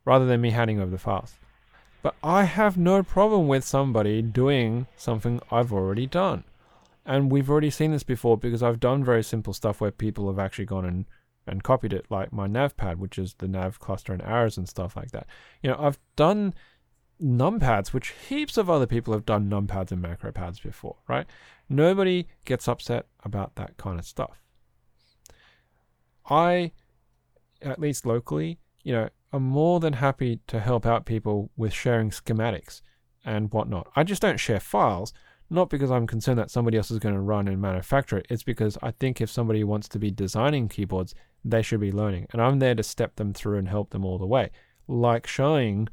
rather 0.06 0.24
than 0.24 0.40
me 0.40 0.52
handing 0.52 0.80
over 0.80 0.90
the 0.90 0.96
files. 0.96 1.34
But 2.00 2.14
I 2.22 2.44
have 2.44 2.78
no 2.78 3.02
problem 3.02 3.48
with 3.48 3.64
somebody 3.64 4.22
doing 4.22 4.86
something 4.96 5.40
I've 5.50 5.72
already 5.72 6.06
done. 6.06 6.44
And 7.04 7.30
we've 7.30 7.50
already 7.50 7.70
seen 7.70 7.90
this 7.90 8.04
before 8.04 8.38
because 8.38 8.62
I've 8.62 8.80
done 8.80 9.04
very 9.04 9.22
simple 9.22 9.52
stuff 9.52 9.80
where 9.80 9.90
people 9.90 10.28
have 10.28 10.38
actually 10.38 10.64
gone 10.66 10.84
and, 10.84 11.04
and 11.46 11.62
copied 11.62 11.92
it, 11.92 12.06
like 12.08 12.32
my 12.32 12.46
navpad, 12.46 12.96
which 12.96 13.18
is 13.18 13.34
the 13.34 13.48
nav 13.48 13.80
cluster 13.80 14.12
and 14.12 14.22
arrows 14.22 14.56
and 14.56 14.68
stuff 14.68 14.96
like 14.96 15.10
that. 15.10 15.26
You 15.62 15.70
know, 15.70 15.76
I've 15.78 15.98
done 16.14 16.54
numpads, 17.20 17.88
which 17.88 18.14
heaps 18.28 18.56
of 18.56 18.70
other 18.70 18.86
people 18.86 19.12
have 19.12 19.26
done 19.26 19.50
numpads 19.50 19.90
and 19.90 20.02
macropads 20.02 20.62
before, 20.62 20.96
right? 21.08 21.26
Nobody 21.68 22.28
gets 22.44 22.68
upset 22.68 23.06
about 23.24 23.56
that 23.56 23.76
kind 23.76 23.98
of 23.98 24.04
stuff. 24.04 24.40
I, 26.28 26.72
at 27.62 27.80
least 27.80 28.06
locally, 28.06 28.58
you 28.82 28.92
know, 28.92 29.08
I'm 29.32 29.42
more 29.42 29.80
than 29.80 29.94
happy 29.94 30.40
to 30.46 30.60
help 30.60 30.86
out 30.86 31.04
people 31.04 31.50
with 31.56 31.72
sharing 31.72 32.10
schematics 32.10 32.82
and 33.24 33.52
whatnot. 33.52 33.88
I 33.96 34.04
just 34.04 34.22
don't 34.22 34.38
share 34.38 34.60
files, 34.60 35.12
not 35.50 35.68
because 35.68 35.90
I'm 35.90 36.06
concerned 36.06 36.38
that 36.38 36.50
somebody 36.50 36.76
else 36.76 36.90
is 36.90 36.98
going 36.98 37.14
to 37.14 37.20
run 37.20 37.48
and 37.48 37.60
manufacture 37.60 38.18
it. 38.18 38.26
It's 38.30 38.44
because 38.44 38.78
I 38.82 38.92
think 38.92 39.20
if 39.20 39.30
somebody 39.30 39.64
wants 39.64 39.88
to 39.90 39.98
be 39.98 40.10
designing 40.10 40.68
keyboards, 40.68 41.14
they 41.44 41.62
should 41.62 41.80
be 41.80 41.92
learning. 41.92 42.26
And 42.32 42.40
I'm 42.40 42.58
there 42.58 42.74
to 42.74 42.82
step 42.82 43.16
them 43.16 43.32
through 43.32 43.58
and 43.58 43.68
help 43.68 43.90
them 43.90 44.04
all 44.04 44.18
the 44.18 44.26
way, 44.26 44.50
like 44.86 45.26
showing 45.26 45.88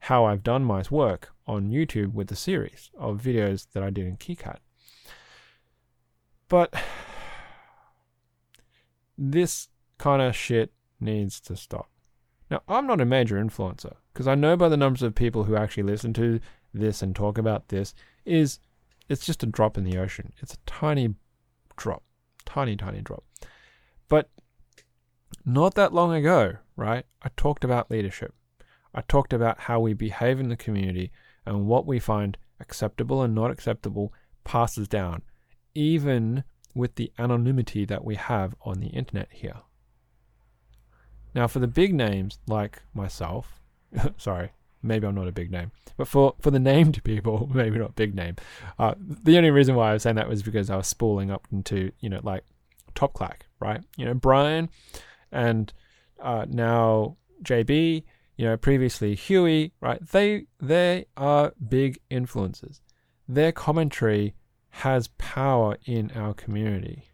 how 0.00 0.24
I've 0.24 0.42
done 0.42 0.64
my 0.64 0.82
work 0.90 1.32
on 1.46 1.70
YouTube 1.70 2.12
with 2.12 2.28
the 2.28 2.36
series 2.36 2.90
of 2.98 3.22
videos 3.22 3.66
that 3.72 3.82
I 3.82 3.90
did 3.90 4.06
in 4.06 4.16
KiCad. 4.16 4.56
But 6.48 6.74
this 9.18 9.68
kind 9.98 10.22
of 10.22 10.34
shit 10.34 10.72
needs 11.00 11.40
to 11.42 11.56
stop. 11.56 11.88
Now, 12.52 12.60
I'm 12.68 12.86
not 12.86 13.00
a 13.00 13.06
major 13.06 13.42
influencer 13.42 13.94
because 14.12 14.28
I 14.28 14.34
know 14.34 14.58
by 14.58 14.68
the 14.68 14.76
numbers 14.76 15.02
of 15.02 15.14
people 15.14 15.44
who 15.44 15.56
actually 15.56 15.84
listen 15.84 16.12
to 16.12 16.38
this 16.74 17.00
and 17.00 17.16
talk 17.16 17.38
about 17.38 17.68
this 17.68 17.94
is 18.26 18.58
it's 19.08 19.24
just 19.24 19.42
a 19.42 19.46
drop 19.46 19.78
in 19.78 19.84
the 19.84 19.96
ocean. 19.96 20.34
It's 20.42 20.52
a 20.52 20.58
tiny 20.66 21.14
drop, 21.78 22.02
tiny 22.44 22.76
tiny 22.76 23.00
drop. 23.00 23.24
But 24.06 24.28
not 25.46 25.76
that 25.76 25.94
long 25.94 26.12
ago, 26.12 26.56
right? 26.76 27.06
I 27.22 27.30
talked 27.38 27.64
about 27.64 27.90
leadership. 27.90 28.34
I 28.94 29.00
talked 29.00 29.32
about 29.32 29.60
how 29.60 29.80
we 29.80 29.94
behave 29.94 30.38
in 30.38 30.50
the 30.50 30.56
community 30.56 31.10
and 31.46 31.66
what 31.66 31.86
we 31.86 31.98
find 31.98 32.36
acceptable 32.60 33.22
and 33.22 33.34
not 33.34 33.50
acceptable 33.50 34.12
passes 34.44 34.88
down, 34.88 35.22
even 35.74 36.44
with 36.74 36.96
the 36.96 37.12
anonymity 37.18 37.86
that 37.86 38.04
we 38.04 38.16
have 38.16 38.54
on 38.60 38.80
the 38.80 38.88
internet 38.88 39.28
here. 39.30 39.62
Now, 41.34 41.46
for 41.46 41.58
the 41.58 41.66
big 41.66 41.94
names 41.94 42.38
like 42.46 42.82
myself, 42.94 43.60
sorry, 44.16 44.50
maybe 44.82 45.06
I'm 45.06 45.14
not 45.14 45.28
a 45.28 45.32
big 45.32 45.50
name, 45.50 45.70
but 45.96 46.08
for, 46.08 46.34
for 46.40 46.50
the 46.50 46.58
named 46.58 47.02
people, 47.04 47.50
maybe 47.54 47.78
not 47.78 47.94
big 47.94 48.14
name, 48.14 48.36
uh, 48.78 48.94
the 48.98 49.36
only 49.36 49.50
reason 49.50 49.74
why 49.74 49.90
I 49.90 49.92
was 49.94 50.02
saying 50.02 50.16
that 50.16 50.28
was 50.28 50.42
because 50.42 50.70
I 50.70 50.76
was 50.76 50.86
spooling 50.86 51.30
up 51.30 51.46
into, 51.52 51.92
you 52.00 52.08
know, 52.08 52.20
like 52.22 52.44
Top 52.94 53.14
Clack, 53.14 53.46
right? 53.60 53.82
You 53.96 54.04
know, 54.04 54.14
Brian 54.14 54.68
and 55.30 55.72
uh, 56.20 56.46
now 56.48 57.16
JB, 57.42 58.04
you 58.36 58.44
know, 58.44 58.56
previously 58.56 59.14
Huey, 59.14 59.72
right? 59.80 60.06
They, 60.06 60.46
they 60.60 61.06
are 61.16 61.52
big 61.68 62.00
influences. 62.10 62.80
Their 63.28 63.52
commentary 63.52 64.34
has 64.70 65.08
power 65.18 65.76
in 65.84 66.10
our 66.14 66.34
community. 66.34 67.04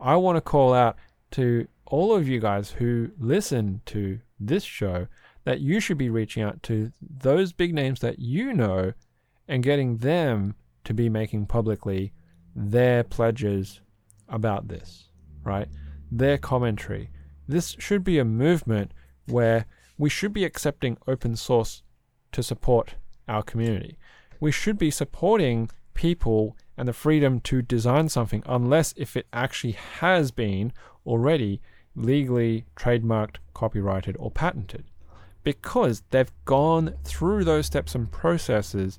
I 0.00 0.16
want 0.16 0.36
to 0.36 0.40
call 0.40 0.74
out 0.74 0.96
to 1.32 1.66
all 1.90 2.14
of 2.14 2.28
you 2.28 2.38
guys 2.38 2.70
who 2.70 3.10
listen 3.18 3.80
to 3.86 4.20
this 4.38 4.62
show 4.62 5.08
that 5.44 5.60
you 5.60 5.80
should 5.80 5.96
be 5.96 6.10
reaching 6.10 6.42
out 6.42 6.62
to 6.62 6.92
those 7.00 7.52
big 7.52 7.74
names 7.74 8.00
that 8.00 8.18
you 8.18 8.52
know 8.52 8.92
and 9.48 9.62
getting 9.62 9.96
them 9.98 10.54
to 10.84 10.92
be 10.92 11.08
making 11.08 11.46
publicly 11.46 12.12
their 12.54 13.02
pledges 13.02 13.80
about 14.28 14.68
this, 14.68 15.08
right? 15.42 15.68
Their 16.12 16.36
commentary. 16.36 17.10
This 17.46 17.74
should 17.78 18.04
be 18.04 18.18
a 18.18 18.24
movement 18.24 18.92
where 19.26 19.64
we 19.96 20.10
should 20.10 20.34
be 20.34 20.44
accepting 20.44 20.98
open 21.06 21.36
source 21.36 21.82
to 22.32 22.42
support 22.42 22.96
our 23.26 23.42
community. 23.42 23.98
We 24.40 24.52
should 24.52 24.78
be 24.78 24.90
supporting 24.90 25.70
people 25.94 26.56
and 26.76 26.86
the 26.86 26.92
freedom 26.92 27.40
to 27.40 27.62
design 27.62 28.08
something 28.10 28.42
unless 28.46 28.92
if 28.96 29.16
it 29.16 29.26
actually 29.32 29.72
has 29.72 30.30
been 30.30 30.72
already 31.06 31.60
legally 31.98 32.64
trademarked, 32.76 33.36
copyrighted, 33.54 34.16
or 34.18 34.30
patented 34.30 34.84
because 35.44 36.02
they've 36.10 36.32
gone 36.44 36.94
through 37.04 37.44
those 37.44 37.66
steps 37.66 37.94
and 37.94 38.10
processes 38.10 38.98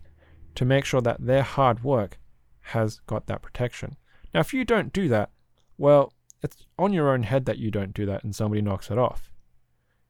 to 0.55 0.65
make 0.65 0.85
sure 0.85 1.01
that 1.01 1.23
their 1.23 1.43
hard 1.43 1.83
work 1.83 2.17
has 2.62 2.99
got 3.07 3.27
that 3.27 3.41
protection. 3.41 3.95
Now, 4.33 4.39
if 4.39 4.53
you 4.53 4.65
don't 4.65 4.91
do 4.93 5.07
that, 5.09 5.29
well, 5.77 6.13
it's 6.41 6.65
on 6.77 6.93
your 6.93 7.12
own 7.12 7.23
head 7.23 7.45
that 7.45 7.57
you 7.57 7.71
don't 7.71 7.93
do 7.93 8.05
that 8.05 8.23
and 8.23 8.35
somebody 8.35 8.62
knocks 8.62 8.89
it 8.89 8.97
off. 8.97 9.31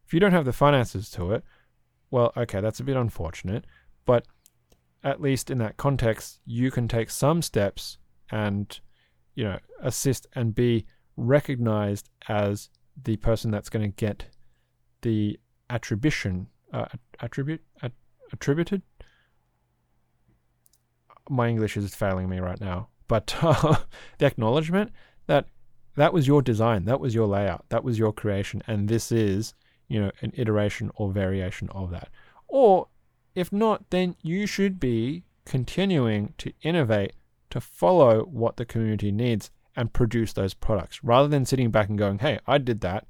If 0.05 0.13
you 0.13 0.19
don't 0.19 0.31
have 0.31 0.45
the 0.45 0.53
finances 0.53 1.09
to 1.11 1.33
it, 1.33 1.43
well, 2.11 2.31
okay, 2.35 2.61
that's 2.61 2.79
a 2.79 2.83
bit 2.83 2.95
unfortunate, 2.97 3.65
but 4.05 4.25
at 5.03 5.21
least 5.21 5.51
in 5.51 5.57
that 5.59 5.77
context, 5.77 6.39
you 6.45 6.71
can 6.71 6.87
take 6.87 7.09
some 7.09 7.41
steps 7.41 7.97
and, 8.31 8.79
you 9.35 9.43
know, 9.43 9.59
assist 9.81 10.27
and 10.33 10.55
be 10.55 10.85
recognized 11.15 12.09
as 12.27 12.69
the 13.03 13.17
person 13.17 13.51
that's 13.51 13.69
going 13.69 13.89
to 13.89 13.95
get 13.95 14.25
the 15.01 15.39
attribution, 15.69 16.47
uh, 16.73 16.85
attribute, 17.19 17.61
at, 17.81 17.91
attributed. 18.31 18.81
My 21.29 21.47
English 21.47 21.77
is 21.77 21.93
failing 21.93 22.29
me 22.29 22.39
right 22.39 22.59
now, 22.59 22.89
but 23.07 23.35
uh, 23.41 23.77
the 24.17 24.25
acknowledgement 24.25 24.91
that 25.27 25.45
that 25.95 26.13
was 26.13 26.27
your 26.27 26.41
design, 26.41 26.85
that 26.85 26.99
was 26.99 27.13
your 27.13 27.27
layout, 27.27 27.65
that 27.69 27.83
was 27.83 27.99
your 27.99 28.13
creation, 28.13 28.61
and 28.67 28.87
this 28.87 29.11
is, 29.11 29.53
you 29.87 29.99
know, 29.99 30.11
an 30.21 30.31
iteration 30.35 30.91
or 30.95 31.11
variation 31.11 31.69
of 31.69 31.91
that. 31.91 32.09
Or 32.47 32.87
if 33.35 33.51
not, 33.51 33.89
then 33.89 34.15
you 34.21 34.47
should 34.47 34.79
be 34.79 35.23
continuing 35.45 36.33
to 36.37 36.53
innovate 36.61 37.13
to 37.49 37.59
follow 37.59 38.23
what 38.23 38.57
the 38.57 38.65
community 38.65 39.11
needs 39.11 39.51
and 39.79 39.93
produce 39.93 40.33
those 40.33 40.53
products 40.53 41.01
rather 41.05 41.29
than 41.29 41.45
sitting 41.45 41.71
back 41.71 41.87
and 41.87 41.97
going, 41.97 42.19
hey, 42.19 42.37
I 42.45 42.57
did 42.57 42.81
that. 42.81 43.07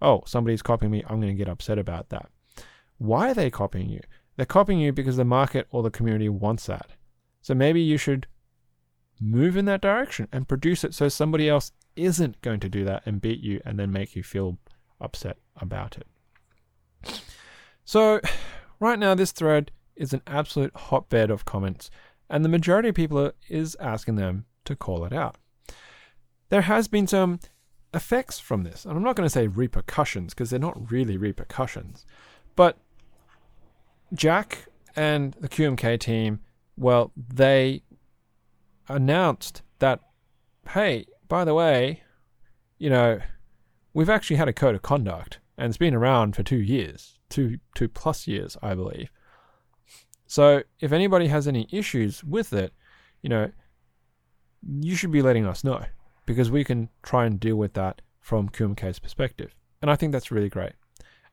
Oh, 0.00 0.22
somebody's 0.24 0.62
copying 0.62 0.92
me. 0.92 1.02
I'm 1.02 1.20
going 1.20 1.36
to 1.36 1.44
get 1.44 1.48
upset 1.48 1.80
about 1.80 2.10
that. 2.10 2.30
Why 2.98 3.30
are 3.30 3.34
they 3.34 3.50
copying 3.50 3.88
you? 3.88 4.00
They're 4.36 4.46
copying 4.46 4.78
you 4.78 4.92
because 4.92 5.16
the 5.16 5.24
market 5.24 5.66
or 5.70 5.82
the 5.82 5.90
community 5.90 6.28
wants 6.28 6.66
that. 6.66 6.90
So 7.42 7.54
maybe 7.54 7.80
you 7.80 7.98
should 7.98 8.28
move 9.20 9.56
in 9.56 9.64
that 9.64 9.80
direction 9.80 10.28
and 10.30 10.46
produce 10.46 10.84
it 10.84 10.94
so 10.94 11.08
somebody 11.08 11.48
else 11.48 11.72
isn't 11.96 12.40
going 12.40 12.60
to 12.60 12.68
do 12.68 12.84
that 12.84 13.02
and 13.04 13.20
beat 13.20 13.40
you 13.40 13.60
and 13.64 13.76
then 13.76 13.90
make 13.90 14.14
you 14.14 14.22
feel 14.22 14.58
upset 15.00 15.38
about 15.56 15.98
it. 15.98 17.20
So, 17.84 18.20
right 18.78 18.98
now, 18.98 19.16
this 19.16 19.32
thread 19.32 19.72
is 19.96 20.12
an 20.12 20.22
absolute 20.26 20.74
hotbed 20.76 21.30
of 21.30 21.44
comments, 21.44 21.90
and 22.30 22.44
the 22.44 22.48
majority 22.48 22.90
of 22.90 22.94
people 22.94 23.18
are, 23.18 23.34
is 23.48 23.76
asking 23.80 24.16
them 24.16 24.44
to 24.66 24.76
call 24.76 25.04
it 25.04 25.12
out. 25.12 25.36
There 26.48 26.62
has 26.62 26.88
been 26.88 27.06
some 27.06 27.40
effects 27.92 28.38
from 28.38 28.62
this, 28.62 28.84
and 28.84 28.96
I'm 28.96 29.02
not 29.02 29.16
going 29.16 29.26
to 29.26 29.32
say 29.32 29.46
repercussions 29.46 30.34
because 30.34 30.50
they're 30.50 30.58
not 30.58 30.90
really 30.90 31.16
repercussions, 31.16 32.04
but 32.54 32.78
Jack 34.14 34.66
and 34.94 35.34
the 35.40 35.48
QMK 35.48 35.98
team, 36.00 36.40
well, 36.76 37.12
they 37.16 37.82
announced 38.88 39.62
that, 39.78 40.00
hey, 40.70 41.06
by 41.28 41.44
the 41.44 41.54
way, 41.54 42.02
you 42.78 42.90
know, 42.90 43.18
we've 43.92 44.10
actually 44.10 44.36
had 44.36 44.48
a 44.48 44.52
code 44.52 44.74
of 44.74 44.82
conduct 44.82 45.40
and 45.58 45.68
it's 45.68 45.78
been 45.78 45.94
around 45.94 46.36
for 46.36 46.42
two 46.42 46.58
years, 46.58 47.18
two 47.28 47.58
two 47.74 47.88
plus 47.88 48.26
years, 48.26 48.56
I 48.62 48.74
believe. 48.74 49.10
So 50.26 50.62
if 50.80 50.92
anybody 50.92 51.28
has 51.28 51.48
any 51.48 51.66
issues 51.70 52.22
with 52.22 52.52
it, 52.52 52.72
you 53.22 53.28
know, 53.28 53.50
you 54.80 54.96
should 54.96 55.12
be 55.12 55.22
letting 55.22 55.46
us 55.46 55.64
know 55.64 55.84
because 56.26 56.50
we 56.50 56.64
can 56.64 56.88
try 57.02 57.24
and 57.24 57.40
deal 57.40 57.56
with 57.56 57.74
that 57.74 58.02
from 58.20 58.48
QMK's 58.48 58.98
perspective. 58.98 59.54
And 59.80 59.90
I 59.90 59.96
think 59.96 60.12
that's 60.12 60.30
really 60.30 60.48
great. 60.48 60.72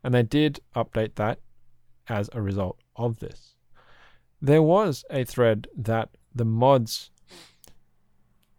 And 0.03 0.13
they 0.13 0.23
did 0.23 0.59
update 0.75 1.15
that 1.15 1.39
as 2.07 2.29
a 2.33 2.41
result 2.41 2.77
of 2.95 3.19
this. 3.19 3.55
There 4.41 4.61
was 4.61 5.03
a 5.09 5.23
thread 5.23 5.67
that 5.75 6.09
the 6.35 6.45
mods 6.45 7.09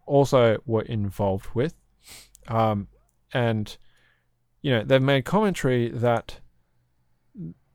also 0.05 0.57
were 0.65 0.81
involved 0.81 1.47
with. 1.53 1.75
Um, 2.47 2.87
and, 3.33 3.77
you 4.61 4.71
know, 4.71 4.83
they've 4.83 5.01
made 5.01 5.25
commentary 5.25 5.89
that, 5.89 6.39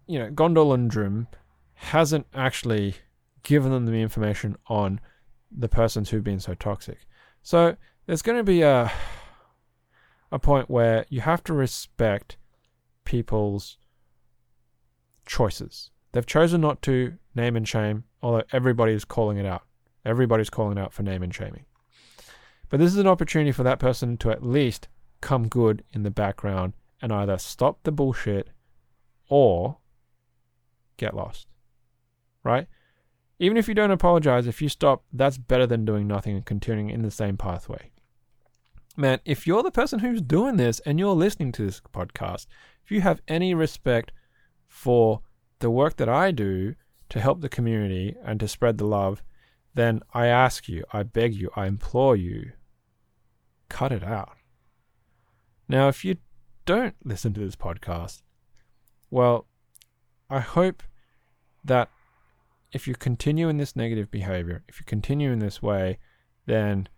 you 0.07 0.19
know, 0.19 0.31
Gondol 0.31 0.75
and 0.75 1.27
hasn't 1.75 2.27
actually 2.35 2.97
given 3.43 3.73
them 3.73 3.87
the 3.87 4.03
information 4.03 4.57
on 4.67 5.01
the 5.51 5.69
persons 5.69 6.11
who've 6.11 6.25
been 6.25 6.41
so 6.41 6.55
toxic. 6.55 6.99
So 7.43 7.77
there's 8.11 8.23
going 8.23 8.39
to 8.39 8.43
be 8.43 8.63
a 8.63 8.91
a 10.33 10.39
point 10.41 10.69
where 10.69 11.07
you 11.11 11.21
have 11.21 11.45
to 11.45 11.53
respect 11.53 12.37
people's 13.05 13.79
choices. 15.27 15.93
They've 16.11 16.27
chosen 16.27 16.61
not 16.61 16.83
to 16.83 17.19
name 17.37 17.55
and 17.55 17.69
shame, 17.69 18.03
although 18.21 18.43
everybody 18.53 18.95
is 18.95 19.05
calling 19.05 19.39
it 19.39 19.47
out. 19.47 19.63
Everybody's 20.05 20.51
calling 20.51 20.77
out 20.77 20.93
for 20.93 21.05
name 21.05 21.23
and 21.23 21.33
shaming. 21.33 21.67
But 22.69 22.81
this 22.81 22.91
is 22.91 22.99
an 22.99 23.07
opportunity 23.07 23.53
for 23.53 23.63
that 23.63 23.79
person 23.79 24.17
to 24.19 24.31
at 24.33 24.45
least 24.45 24.89
come 25.21 25.47
good 25.47 25.85
in 25.93 26.03
the 26.03 26.11
background 26.11 26.73
and 27.01 27.13
either 27.13 27.39
stop 27.39 27.79
the 27.85 27.93
bullshit 27.93 28.49
or 29.29 29.79
get 30.97 31.15
lost. 31.15 31.47
Right? 32.43 32.67
Even 33.39 33.57
if 33.57 33.69
you 33.69 33.75
don't 33.75 33.93
apologize, 33.93 34.49
if 34.49 34.61
you 34.61 34.69
stop, 34.69 35.05
that's 35.13 35.39
better 35.39 35.69
than 35.69 35.85
doing 35.85 36.09
nothing 36.09 36.35
and 36.35 36.45
continuing 36.45 36.91
in 36.91 37.03
the 37.03 37.11
same 37.13 37.37
pathway. 37.37 37.90
Man, 38.97 39.21
if 39.25 39.47
you're 39.47 39.63
the 39.63 39.71
person 39.71 40.01
who's 40.01 40.21
doing 40.21 40.57
this 40.57 40.81
and 40.81 40.99
you're 40.99 41.15
listening 41.15 41.53
to 41.53 41.65
this 41.65 41.81
podcast, 41.93 42.47
if 42.85 42.91
you 42.91 43.01
have 43.01 43.23
any 43.29 43.55
respect 43.55 44.13
for 44.67 45.23
the 45.61 45.71
work 45.71 45.97
that 45.97 46.09
I 46.09 46.31
do 46.31 46.75
to 47.11 47.21
help 47.21 47.41
the 47.41 47.49
community 47.49 48.17
and 48.25 48.41
to 48.41 48.49
spread 48.49 48.79
the 48.79 48.87
love, 48.87 49.23
then 49.75 50.01
I 50.13 50.27
ask 50.27 50.69
you, 50.69 50.85
I 50.93 51.05
beg 51.05 51.35
you, 51.35 51.51
I 51.55 51.67
implore 51.67 52.17
you 52.17 52.53
cut 53.69 53.93
it 53.93 54.03
out. 54.03 54.37
Now, 55.69 55.89
if 55.89 56.05
you 56.05 56.17
don't 56.67 56.97
listen 57.05 57.33
to 57.35 57.41
this 57.41 57.57
podcast, 57.57 58.23
well, 59.11 59.47
I 60.29 60.41
hope 60.41 60.83
that 61.65 61.89
if 62.73 62.87
you 62.87 62.95
continue 62.95 63.49
in 63.49 63.57
this 63.57 63.75
negative 63.75 64.11
behavior, 64.11 64.63
if 64.69 64.79
you 64.79 64.85
continue 64.85 65.33
in 65.33 65.39
this 65.39 65.63
way, 65.63 65.99
then 66.47 66.89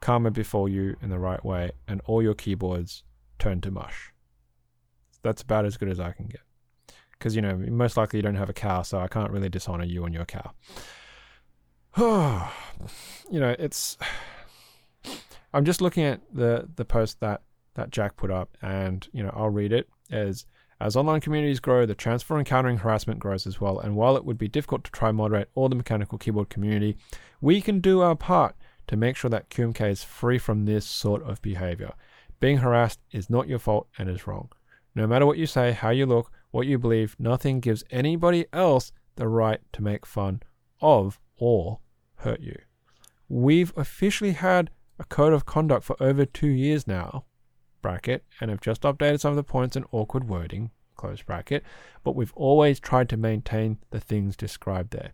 karma 0.00 0.30
befall 0.30 0.68
you 0.68 0.96
in 1.02 1.10
the 1.10 1.18
right 1.18 1.44
way 1.44 1.72
and 1.88 2.00
all 2.06 2.22
your 2.22 2.34
keyboards 2.34 3.02
turn 3.38 3.60
to 3.62 3.70
mush. 3.70 4.12
That's 5.22 5.42
about 5.42 5.64
as 5.64 5.76
good 5.76 5.88
as 5.88 6.00
I 6.00 6.12
can 6.12 6.26
get. 6.26 6.40
Because, 7.12 7.34
you 7.34 7.42
know, 7.42 7.56
most 7.56 7.96
likely 7.96 8.18
you 8.18 8.22
don't 8.22 8.36
have 8.36 8.50
a 8.50 8.54
cow, 8.54 8.82
so 8.82 8.98
I 8.98 9.08
can't 9.08 9.30
really 9.30 9.48
dishonor 9.48 9.84
you 9.84 10.04
and 10.04 10.14
your 10.14 10.26
cow. 10.26 10.52
you 13.30 13.40
know, 13.40 13.56
it's 13.58 13.96
I'm 15.54 15.64
just 15.64 15.80
looking 15.80 16.04
at 16.04 16.20
the 16.32 16.68
the 16.76 16.84
post 16.84 17.20
that 17.20 17.40
that 17.74 17.90
Jack 17.90 18.16
put 18.16 18.30
up, 18.30 18.56
and 18.60 19.08
you 19.12 19.22
know 19.22 19.32
I'll 19.34 19.48
read 19.48 19.72
it 19.72 19.88
as 20.10 20.44
as 20.78 20.94
online 20.94 21.22
communities 21.22 21.58
grow, 21.58 21.86
the 21.86 21.94
chance 21.94 22.22
for 22.22 22.38
encountering 22.38 22.78
harassment 22.78 23.18
grows 23.18 23.46
as 23.46 23.60
well. 23.60 23.78
And 23.78 23.96
while 23.96 24.16
it 24.16 24.26
would 24.26 24.36
be 24.36 24.48
difficult 24.48 24.84
to 24.84 24.90
try 24.90 25.10
moderate 25.10 25.48
all 25.54 25.70
the 25.70 25.74
mechanical 25.74 26.18
keyboard 26.18 26.50
community, 26.50 26.98
we 27.40 27.62
can 27.62 27.80
do 27.80 28.02
our 28.02 28.14
part 28.14 28.55
to 28.88 28.96
make 28.96 29.16
sure 29.16 29.30
that 29.30 29.50
QMK 29.50 29.90
is 29.90 30.04
free 30.04 30.38
from 30.38 30.64
this 30.64 30.86
sort 30.86 31.22
of 31.22 31.42
behavior. 31.42 31.92
Being 32.40 32.58
harassed 32.58 33.00
is 33.10 33.30
not 33.30 33.48
your 33.48 33.58
fault 33.58 33.88
and 33.98 34.08
is 34.08 34.26
wrong. 34.26 34.50
No 34.94 35.06
matter 35.06 35.26
what 35.26 35.38
you 35.38 35.46
say, 35.46 35.72
how 35.72 35.90
you 35.90 36.06
look, 36.06 36.30
what 36.50 36.66
you 36.66 36.78
believe, 36.78 37.16
nothing 37.18 37.60
gives 37.60 37.84
anybody 37.90 38.46
else 38.52 38.92
the 39.16 39.28
right 39.28 39.60
to 39.72 39.82
make 39.82 40.06
fun 40.06 40.42
of 40.80 41.18
or 41.38 41.80
hurt 42.16 42.40
you. 42.40 42.56
We've 43.28 43.72
officially 43.76 44.32
had 44.32 44.70
a 44.98 45.04
code 45.04 45.32
of 45.32 45.46
conduct 45.46 45.84
for 45.84 45.96
over 46.00 46.24
two 46.24 46.48
years 46.48 46.86
now, 46.86 47.24
bracket, 47.82 48.24
and 48.40 48.50
have 48.50 48.60
just 48.60 48.82
updated 48.82 49.20
some 49.20 49.30
of 49.30 49.36
the 49.36 49.42
points 49.42 49.76
and 49.76 49.84
awkward 49.92 50.28
wording, 50.28 50.70
close 50.96 51.22
bracket, 51.22 51.62
but 52.04 52.16
we've 52.16 52.32
always 52.34 52.80
tried 52.80 53.08
to 53.10 53.16
maintain 53.16 53.78
the 53.90 54.00
things 54.00 54.36
described 54.36 54.92
there. 54.92 55.12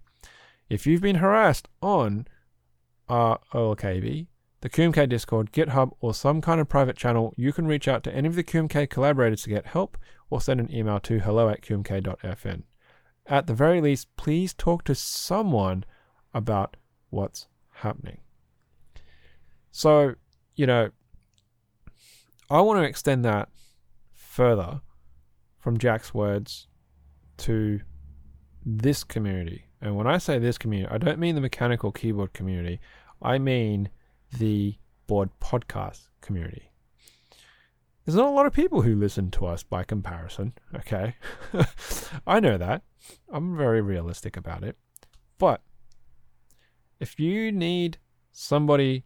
If 0.69 0.87
you've 0.87 1.03
been 1.03 1.17
harassed 1.17 1.69
on 1.81 2.27
OLKB, 3.13 4.27
the 4.63 4.71
QMK 4.71 5.09
Discord, 5.09 5.53
GitHub, 5.53 5.93
or 6.01 6.15
some 6.15 6.41
kind 6.41 6.61
of 6.61 6.69
private 6.69 6.97
channel, 6.97 7.35
you 7.37 7.53
can 7.53 7.67
reach 7.67 7.89
out 7.89 8.03
to 8.05 8.15
any 8.15 8.29
of 8.29 8.37
the 8.37 8.45
QMK 8.45 8.89
collaborators 8.89 9.43
to 9.43 9.51
get 9.51 9.67
help 9.67 9.99
or 10.31 10.41
send 10.41 10.61
an 10.61 10.75
email 10.75 10.99
to 11.01 11.19
hello 11.19 11.49
at 11.49 11.63
qmk.fm. 11.63 12.63
At 13.27 13.47
the 13.47 13.55
very 13.55 13.81
least, 13.81 14.09
please 14.17 14.55
talk 14.55 14.85
to 14.85 14.95
someone 14.95 15.85
about 16.33 16.77
what's 17.11 17.49
happening. 17.71 18.19
So, 19.71 20.15
you 20.55 20.67
know, 20.67 20.91
I 22.49 22.61
want 22.61 22.81
to 22.81 22.89
extend 22.89 23.25
that 23.25 23.49
further 24.15 24.81
from 25.59 25.79
Jack's 25.79 26.15
words 26.15 26.69
to 27.39 27.81
this 28.65 29.05
community. 29.05 29.67
And 29.81 29.97
when 29.97 30.07
I 30.07 30.19
say 30.19 30.39
this 30.39 30.59
community, 30.59 30.93
I 30.93 30.99
don't 30.99 31.19
mean 31.19 31.35
the 31.35 31.41
mechanical 31.41 31.91
keyboard 31.91 32.33
community, 32.33 32.81
I 33.23 33.39
mean 33.39 33.89
the 34.37 34.77
board 35.07 35.31
podcast 35.41 36.09
community. 36.21 36.71
There's 38.05 38.17
not 38.17 38.29
a 38.29 38.31
lot 38.31 38.47
of 38.47 38.53
people 38.53 38.83
who 38.83 38.97
listen 38.97 39.31
to 39.33 39.47
us 39.47 39.63
by 39.63 39.85
comparison, 39.85 40.55
okay? 40.75 41.15
I 42.27 42.41
know 42.41 42.59
that. 42.59 42.83
I'm 43.33 43.57
very 43.57 43.81
realistic 43.81 44.37
about 44.37 44.65
it. 44.65 44.77
But 45.39 45.63
if 46.99 47.21
you 47.21 47.53
need 47.53 47.99
somebody 48.33 49.05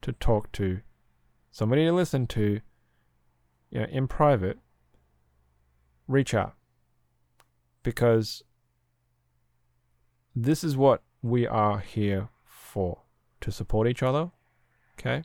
to 0.00 0.12
talk 0.12 0.50
to, 0.52 0.80
somebody 1.50 1.84
to 1.84 1.92
listen 1.92 2.26
to, 2.28 2.60
you 3.70 3.80
know, 3.80 3.86
in 3.90 4.08
private, 4.08 4.58
reach 6.08 6.32
out. 6.32 6.54
Because 7.82 8.42
this 10.34 10.64
is 10.64 10.76
what 10.76 11.02
we 11.20 11.46
are 11.46 11.80
here 11.80 12.28
for 12.44 13.01
to 13.42 13.52
support 13.52 13.86
each 13.86 14.02
other. 14.02 14.30
Okay? 14.98 15.22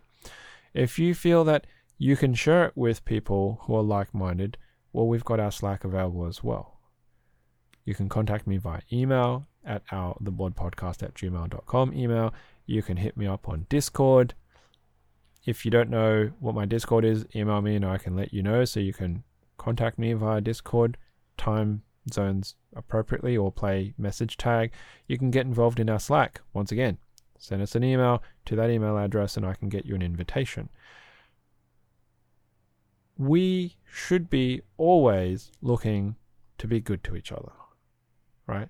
If 0.74 1.00
you 1.00 1.14
feel 1.14 1.44
that 1.46 1.66
you 1.98 2.16
can 2.16 2.34
share 2.34 2.66
it 2.66 2.74
with 2.76 3.06
people 3.06 3.62
who 3.64 3.76
are 3.76 3.84
like 3.84 4.14
minded, 4.14 4.58
well, 4.94 5.08
we've 5.08 5.26
got 5.26 5.40
our 5.40 5.52
Slack 5.52 5.84
available 5.84 6.26
as 6.28 6.44
well. 6.44 6.80
You 7.86 7.96
can 7.96 8.10
contact 8.10 8.46
me 8.48 8.58
via 8.58 8.82
email 8.92 9.48
at 9.66 9.84
our 9.92 10.16
theboardpodcast 10.16 11.04
at 11.04 11.14
gmail.com 11.14 11.94
email. 11.94 12.34
You 12.66 12.82
can 12.82 12.98
hit 12.98 13.18
me 13.18 13.26
up 13.26 13.48
on 13.48 13.66
Discord. 13.70 14.34
If 15.46 15.64
you 15.64 15.72
don't 15.72 15.90
know 15.90 16.32
what 16.40 16.56
my 16.56 16.66
Discord 16.66 17.06
is, 17.06 17.26
email 17.36 17.62
me 17.62 17.76
and 17.76 17.86
I 17.86 17.98
can 17.98 18.16
let 18.16 18.34
you 18.34 18.44
know 18.44 18.66
so 18.66 18.80
you 18.80 18.94
can 18.94 19.24
contact 19.58 19.98
me 19.98 20.14
via 20.14 20.42
Discord, 20.42 20.98
time 21.38 21.84
zones 22.12 22.56
appropriately, 22.76 23.38
or 23.38 23.52
play 23.52 23.94
message 23.98 24.38
tag. 24.38 24.72
You 25.08 25.18
can 25.18 25.32
get 25.32 25.46
involved 25.46 25.80
in 25.80 25.90
our 25.90 26.00
Slack. 26.00 26.42
Once 26.54 26.72
again, 26.72 26.98
Send 27.38 27.62
us 27.62 27.76
an 27.76 27.84
email 27.84 28.22
to 28.46 28.56
that 28.56 28.70
email 28.70 28.98
address 28.98 29.38
and 29.38 29.46
I 29.46 29.54
can 29.54 29.70
get 29.70 29.86
you 29.86 29.96
an 29.96 30.02
invitation. 30.02 30.70
We 33.18 33.78
should 33.86 34.30
be 34.30 34.62
always 34.78 35.52
looking 35.62 36.16
to 36.58 36.68
be 36.68 36.80
good 36.80 37.04
to 37.06 37.16
each 37.16 37.32
other, 37.32 37.52
right? 38.46 38.70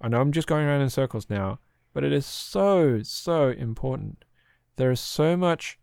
I 0.00 0.08
know 0.08 0.20
I'm 0.20 0.32
just 0.32 0.48
going 0.48 0.66
around 0.66 0.82
in 0.82 0.90
circles 0.90 1.28
now, 1.28 1.58
but 1.92 2.04
it 2.04 2.12
is 2.12 2.26
so, 2.26 3.02
so 3.02 3.48
important. 3.48 4.24
There 4.76 4.90
is 4.90 5.00
so 5.00 5.36
much 5.36 5.78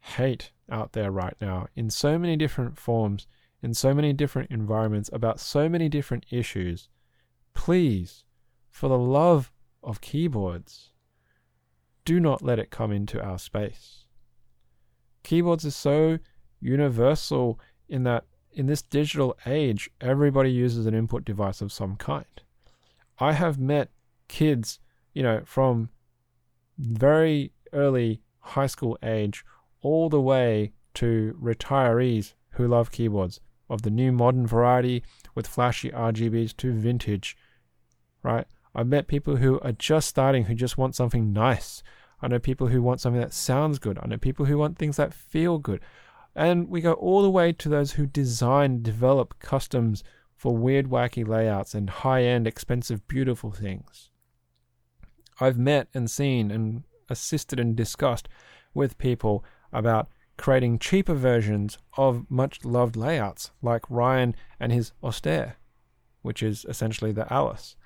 hate 0.00 0.50
out 0.70 0.92
there 0.92 1.10
right 1.10 1.36
now 1.40 1.68
in 1.76 1.90
so 1.90 2.18
many 2.18 2.36
different 2.36 2.78
forms, 2.78 3.26
in 3.62 3.74
so 3.74 3.94
many 3.94 4.12
different 4.12 4.50
environments, 4.50 5.10
about 5.12 5.40
so 5.40 5.68
many 5.68 5.88
different 5.88 6.26
issues. 6.30 6.88
Please, 7.54 8.24
for 8.70 8.88
the 8.88 8.98
love 8.98 9.51
of 9.82 10.00
keyboards, 10.00 10.92
do 12.04 12.20
not 12.20 12.42
let 12.42 12.58
it 12.58 12.70
come 12.70 12.92
into 12.92 13.22
our 13.22 13.38
space. 13.38 14.06
Keyboards 15.22 15.64
are 15.64 15.70
so 15.70 16.18
universal 16.60 17.60
in 17.88 18.02
that 18.04 18.24
in 18.52 18.66
this 18.66 18.82
digital 18.82 19.36
age, 19.46 19.90
everybody 20.00 20.50
uses 20.50 20.86
an 20.86 20.94
input 20.94 21.24
device 21.24 21.60
of 21.60 21.72
some 21.72 21.96
kind. 21.96 22.26
I 23.18 23.32
have 23.32 23.58
met 23.58 23.90
kids, 24.28 24.78
you 25.14 25.22
know, 25.22 25.42
from 25.44 25.88
very 26.78 27.52
early 27.72 28.20
high 28.40 28.66
school 28.66 28.98
age 29.02 29.44
all 29.80 30.08
the 30.08 30.20
way 30.20 30.72
to 30.94 31.36
retirees 31.40 32.34
who 32.50 32.68
love 32.68 32.90
keyboards 32.90 33.40
of 33.70 33.82
the 33.82 33.90
new 33.90 34.12
modern 34.12 34.46
variety 34.46 35.02
with 35.34 35.46
flashy 35.46 35.90
RGBs 35.90 36.56
to 36.58 36.72
vintage, 36.72 37.36
right? 38.22 38.46
I've 38.74 38.86
met 38.86 39.06
people 39.06 39.36
who 39.36 39.60
are 39.60 39.72
just 39.72 40.08
starting 40.08 40.44
who 40.44 40.54
just 40.54 40.78
want 40.78 40.94
something 40.94 41.32
nice. 41.32 41.82
I 42.20 42.28
know 42.28 42.38
people 42.38 42.68
who 42.68 42.82
want 42.82 43.00
something 43.00 43.20
that 43.20 43.34
sounds 43.34 43.78
good. 43.78 43.98
I 44.00 44.06
know 44.06 44.16
people 44.16 44.46
who 44.46 44.56
want 44.56 44.78
things 44.78 44.96
that 44.96 45.12
feel 45.12 45.58
good. 45.58 45.80
And 46.34 46.68
we 46.68 46.80
go 46.80 46.94
all 46.94 47.22
the 47.22 47.30
way 47.30 47.52
to 47.52 47.68
those 47.68 47.92
who 47.92 48.06
design, 48.06 48.82
develop 48.82 49.38
customs 49.40 50.02
for 50.36 50.56
weird, 50.56 50.88
wacky 50.88 51.26
layouts 51.26 51.74
and 51.74 51.90
high 51.90 52.22
end, 52.22 52.46
expensive, 52.46 53.06
beautiful 53.06 53.50
things. 53.50 54.10
I've 55.40 55.58
met 55.58 55.88
and 55.92 56.10
seen 56.10 56.50
and 56.50 56.84
assisted 57.10 57.60
and 57.60 57.76
discussed 57.76 58.28
with 58.72 58.98
people 58.98 59.44
about 59.72 60.08
creating 60.38 60.78
cheaper 60.78 61.14
versions 61.14 61.78
of 61.96 62.30
much 62.30 62.64
loved 62.64 62.96
layouts, 62.96 63.50
like 63.60 63.82
Ryan 63.90 64.34
and 64.58 64.72
his 64.72 64.92
Austere, 65.02 65.56
which 66.22 66.42
is 66.42 66.64
essentially 66.68 67.12
the 67.12 67.30
Alice. 67.32 67.76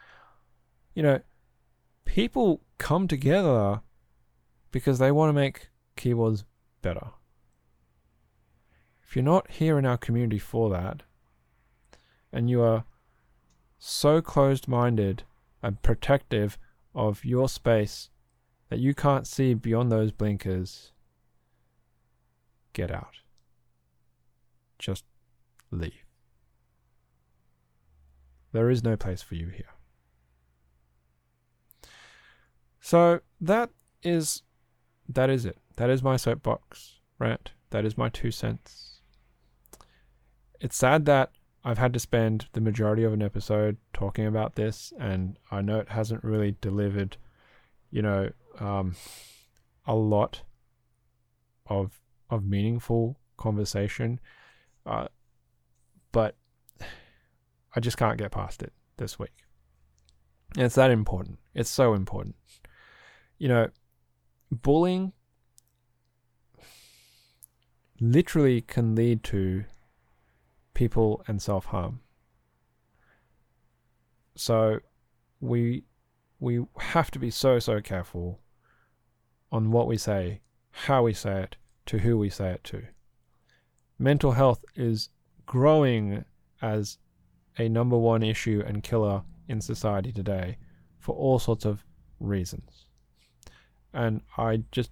You 0.96 1.02
know, 1.02 1.20
people 2.06 2.62
come 2.78 3.06
together 3.06 3.82
because 4.72 4.98
they 4.98 5.12
want 5.12 5.28
to 5.28 5.34
make 5.34 5.68
keyboards 5.94 6.44
better. 6.80 7.08
If 9.06 9.14
you're 9.14 9.22
not 9.22 9.50
here 9.50 9.78
in 9.78 9.84
our 9.84 9.98
community 9.98 10.38
for 10.38 10.70
that, 10.70 11.02
and 12.32 12.48
you 12.48 12.62
are 12.62 12.84
so 13.78 14.22
closed 14.22 14.68
minded 14.68 15.24
and 15.62 15.82
protective 15.82 16.56
of 16.94 17.26
your 17.26 17.50
space 17.50 18.08
that 18.70 18.78
you 18.78 18.94
can't 18.94 19.26
see 19.26 19.52
beyond 19.52 19.92
those 19.92 20.12
blinkers, 20.12 20.92
get 22.72 22.90
out. 22.90 23.18
Just 24.78 25.04
leave. 25.70 26.06
There 28.52 28.70
is 28.70 28.82
no 28.82 28.96
place 28.96 29.20
for 29.20 29.34
you 29.34 29.48
here. 29.48 29.75
So 32.86 33.20
that 33.40 33.70
is 34.02 34.42
that 35.08 35.30
is 35.30 35.44
it. 35.44 35.58
That 35.76 35.90
is 35.90 36.02
my 36.02 36.16
soapbox 36.16 37.00
rant. 37.18 37.52
That 37.70 37.84
is 37.84 37.98
my 37.98 38.08
two 38.08 38.30
cents 38.30 38.96
it's 40.60 40.76
sad 40.76 41.04
that 41.06 41.30
I've 41.64 41.78
had 41.78 41.92
to 41.94 41.98
spend 41.98 42.48
the 42.52 42.60
majority 42.60 43.02
of 43.04 43.12
an 43.12 43.22
episode 43.22 43.76
talking 43.92 44.26
about 44.26 44.54
this, 44.54 44.92
and 44.98 45.38
I 45.50 45.62
know 45.62 45.78
it 45.78 45.90
hasn't 45.90 46.22
really 46.22 46.56
delivered, 46.60 47.16
you 47.90 48.02
know, 48.02 48.30
um, 48.60 48.94
a 49.86 49.94
lot 49.94 50.42
of 51.66 52.00
of 52.30 52.44
meaningful 52.44 53.18
conversation. 53.36 54.20
Uh, 54.84 55.08
but 56.12 56.36
I 57.74 57.80
just 57.80 57.96
can't 57.96 58.18
get 58.18 58.30
past 58.30 58.62
it 58.62 58.72
this 58.96 59.18
week. 59.18 59.44
It's 60.56 60.76
that 60.76 60.90
important. 60.90 61.38
It's 61.54 61.70
so 61.70 61.94
important. 61.94 62.36
You 63.38 63.48
know, 63.48 63.68
bullying 64.50 65.12
literally 68.00 68.60
can 68.60 68.94
lead 68.94 69.22
to 69.24 69.64
people 70.74 71.22
and 71.26 71.40
self 71.40 71.66
harm. 71.66 72.00
So 74.34 74.80
we 75.40 75.84
we 76.38 76.64
have 76.78 77.10
to 77.12 77.18
be 77.18 77.30
so 77.30 77.58
so 77.58 77.80
careful 77.80 78.40
on 79.50 79.70
what 79.70 79.86
we 79.86 79.96
say, 79.96 80.40
how 80.70 81.02
we 81.04 81.14
say 81.14 81.42
it, 81.42 81.56
to 81.86 81.98
who 81.98 82.18
we 82.18 82.28
say 82.28 82.50
it 82.50 82.64
to. 82.64 82.82
Mental 83.98 84.32
health 84.32 84.64
is 84.74 85.08
growing 85.46 86.24
as 86.60 86.98
a 87.58 87.68
number 87.68 87.96
one 87.96 88.22
issue 88.22 88.62
and 88.66 88.82
killer 88.82 89.22
in 89.48 89.60
society 89.60 90.12
today 90.12 90.58
for 90.98 91.14
all 91.14 91.38
sorts 91.38 91.64
of 91.64 91.84
reasons. 92.20 92.85
And 93.96 94.20
I 94.36 94.62
just 94.70 94.90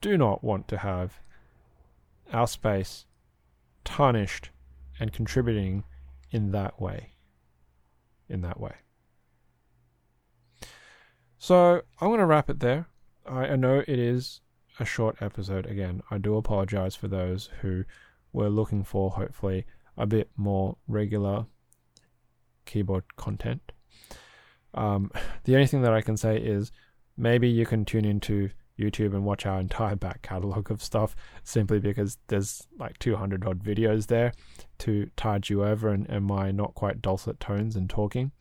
do 0.00 0.16
not 0.16 0.42
want 0.42 0.68
to 0.68 0.78
have 0.78 1.20
our 2.32 2.46
space 2.46 3.04
tarnished 3.84 4.48
and 4.98 5.12
contributing 5.12 5.84
in 6.30 6.52
that 6.52 6.80
way. 6.80 7.10
In 8.26 8.40
that 8.40 8.58
way. 8.58 8.76
So 11.36 11.82
I'm 12.00 12.08
going 12.08 12.20
to 12.20 12.26
wrap 12.26 12.48
it 12.48 12.60
there. 12.60 12.88
I, 13.26 13.48
I 13.48 13.56
know 13.56 13.84
it 13.86 13.98
is 13.98 14.40
a 14.80 14.86
short 14.86 15.16
episode 15.20 15.66
again. 15.66 16.02
I 16.10 16.16
do 16.16 16.36
apologize 16.36 16.96
for 16.96 17.06
those 17.06 17.50
who 17.60 17.84
were 18.32 18.48
looking 18.48 18.82
for 18.82 19.10
hopefully 19.10 19.66
a 19.98 20.06
bit 20.06 20.30
more 20.38 20.78
regular 20.88 21.44
keyboard 22.64 23.04
content. 23.16 23.72
Um, 24.72 25.10
the 25.44 25.54
only 25.54 25.66
thing 25.66 25.82
that 25.82 25.92
I 25.92 26.00
can 26.00 26.16
say 26.16 26.38
is 26.38 26.72
maybe 27.16 27.48
you 27.48 27.66
can 27.66 27.84
tune 27.84 28.04
into 28.04 28.50
YouTube 28.78 29.14
and 29.14 29.24
watch 29.24 29.46
our 29.46 29.58
entire 29.58 29.96
back 29.96 30.22
catalog 30.22 30.70
of 30.70 30.82
stuff 30.82 31.16
simply 31.42 31.78
because 31.78 32.18
there's 32.28 32.66
like 32.78 32.98
200 32.98 33.46
odd 33.46 33.62
videos 33.62 34.08
there 34.08 34.32
to 34.78 35.10
tide 35.16 35.48
you 35.48 35.64
over 35.64 35.88
and, 35.88 36.08
and 36.10 36.24
my 36.24 36.50
not 36.50 36.74
quite 36.74 37.00
dulcet 37.00 37.40
tones 37.40 37.74
and 37.74 37.88
talking 37.88 38.32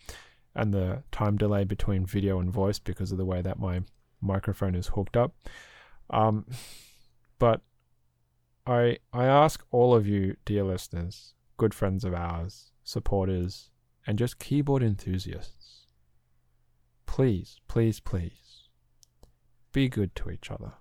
and 0.54 0.74
the 0.74 1.04
time 1.12 1.38
delay 1.38 1.64
between 1.64 2.06
video 2.06 2.40
and 2.40 2.52
voice 2.52 2.80
because 2.80 3.12
of 3.12 3.18
the 3.18 3.26
way 3.26 3.42
that 3.42 3.60
my 3.60 3.82
microphone 4.22 4.76
is 4.76 4.88
hooked 4.88 5.16
up. 5.18 5.34
Um, 6.10 6.46
but 7.40 7.62
I 8.66 9.00
I 9.12 9.26
ask 9.26 9.64
all 9.72 9.94
of 9.94 10.08
you, 10.08 10.38
dear 10.46 10.64
listeners, 10.64 11.34
good 11.58 11.74
friends 11.74 12.04
of 12.04 12.14
ours, 12.14 12.72
supporters, 12.84 13.70
and 14.08 14.18
just 14.18 14.40
keyboard 14.40 14.84
enthusiasts, 14.84 15.88
please, 17.06 17.60
please, 17.68 18.00
please 18.00 18.45
be 19.76 19.90
good 19.90 20.16
to 20.16 20.32
each 20.32 20.50
other. 20.50 20.72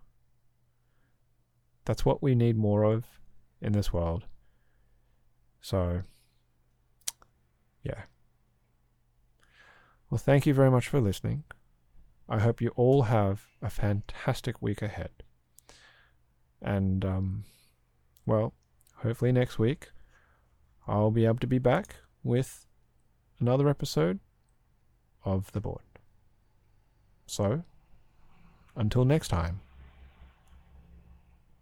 That's 1.85 2.05
what 2.05 2.23
we 2.23 2.37
need 2.37 2.57
more 2.57 2.85
of 2.85 3.19
in 3.61 3.73
this 3.73 3.93
world. 3.93 4.27
So, 5.61 6.03
yeah. 7.83 8.03
Well, 10.09 10.19
thank 10.19 10.47
you 10.47 10.55
very 10.55 10.71
much 10.71 10.87
for 10.87 11.01
listening. 11.01 11.43
I 12.29 12.39
hope 12.39 12.61
you 12.61 12.69
all 12.77 13.03
have 13.03 13.43
a 13.61 13.69
fantastic 13.69 14.63
week 14.63 14.81
ahead. 14.81 15.11
And, 16.63 17.05
um, 17.05 17.45
well, 18.25 18.55
hopefully 18.99 19.33
next 19.33 19.59
week 19.59 19.91
I'll 20.87 21.11
be 21.11 21.25
able 21.25 21.41
to 21.41 21.49
be 21.49 21.59
back 21.59 21.97
with 22.23 22.65
another 23.41 23.69
episode 23.69 24.21
of 25.25 25.51
The 25.51 25.61
Board. 25.61 25.83
So, 27.27 27.65
until 28.77 29.05
next 29.05 29.29
time, 29.29 29.61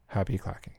happy 0.08 0.38
clacking. 0.38 0.74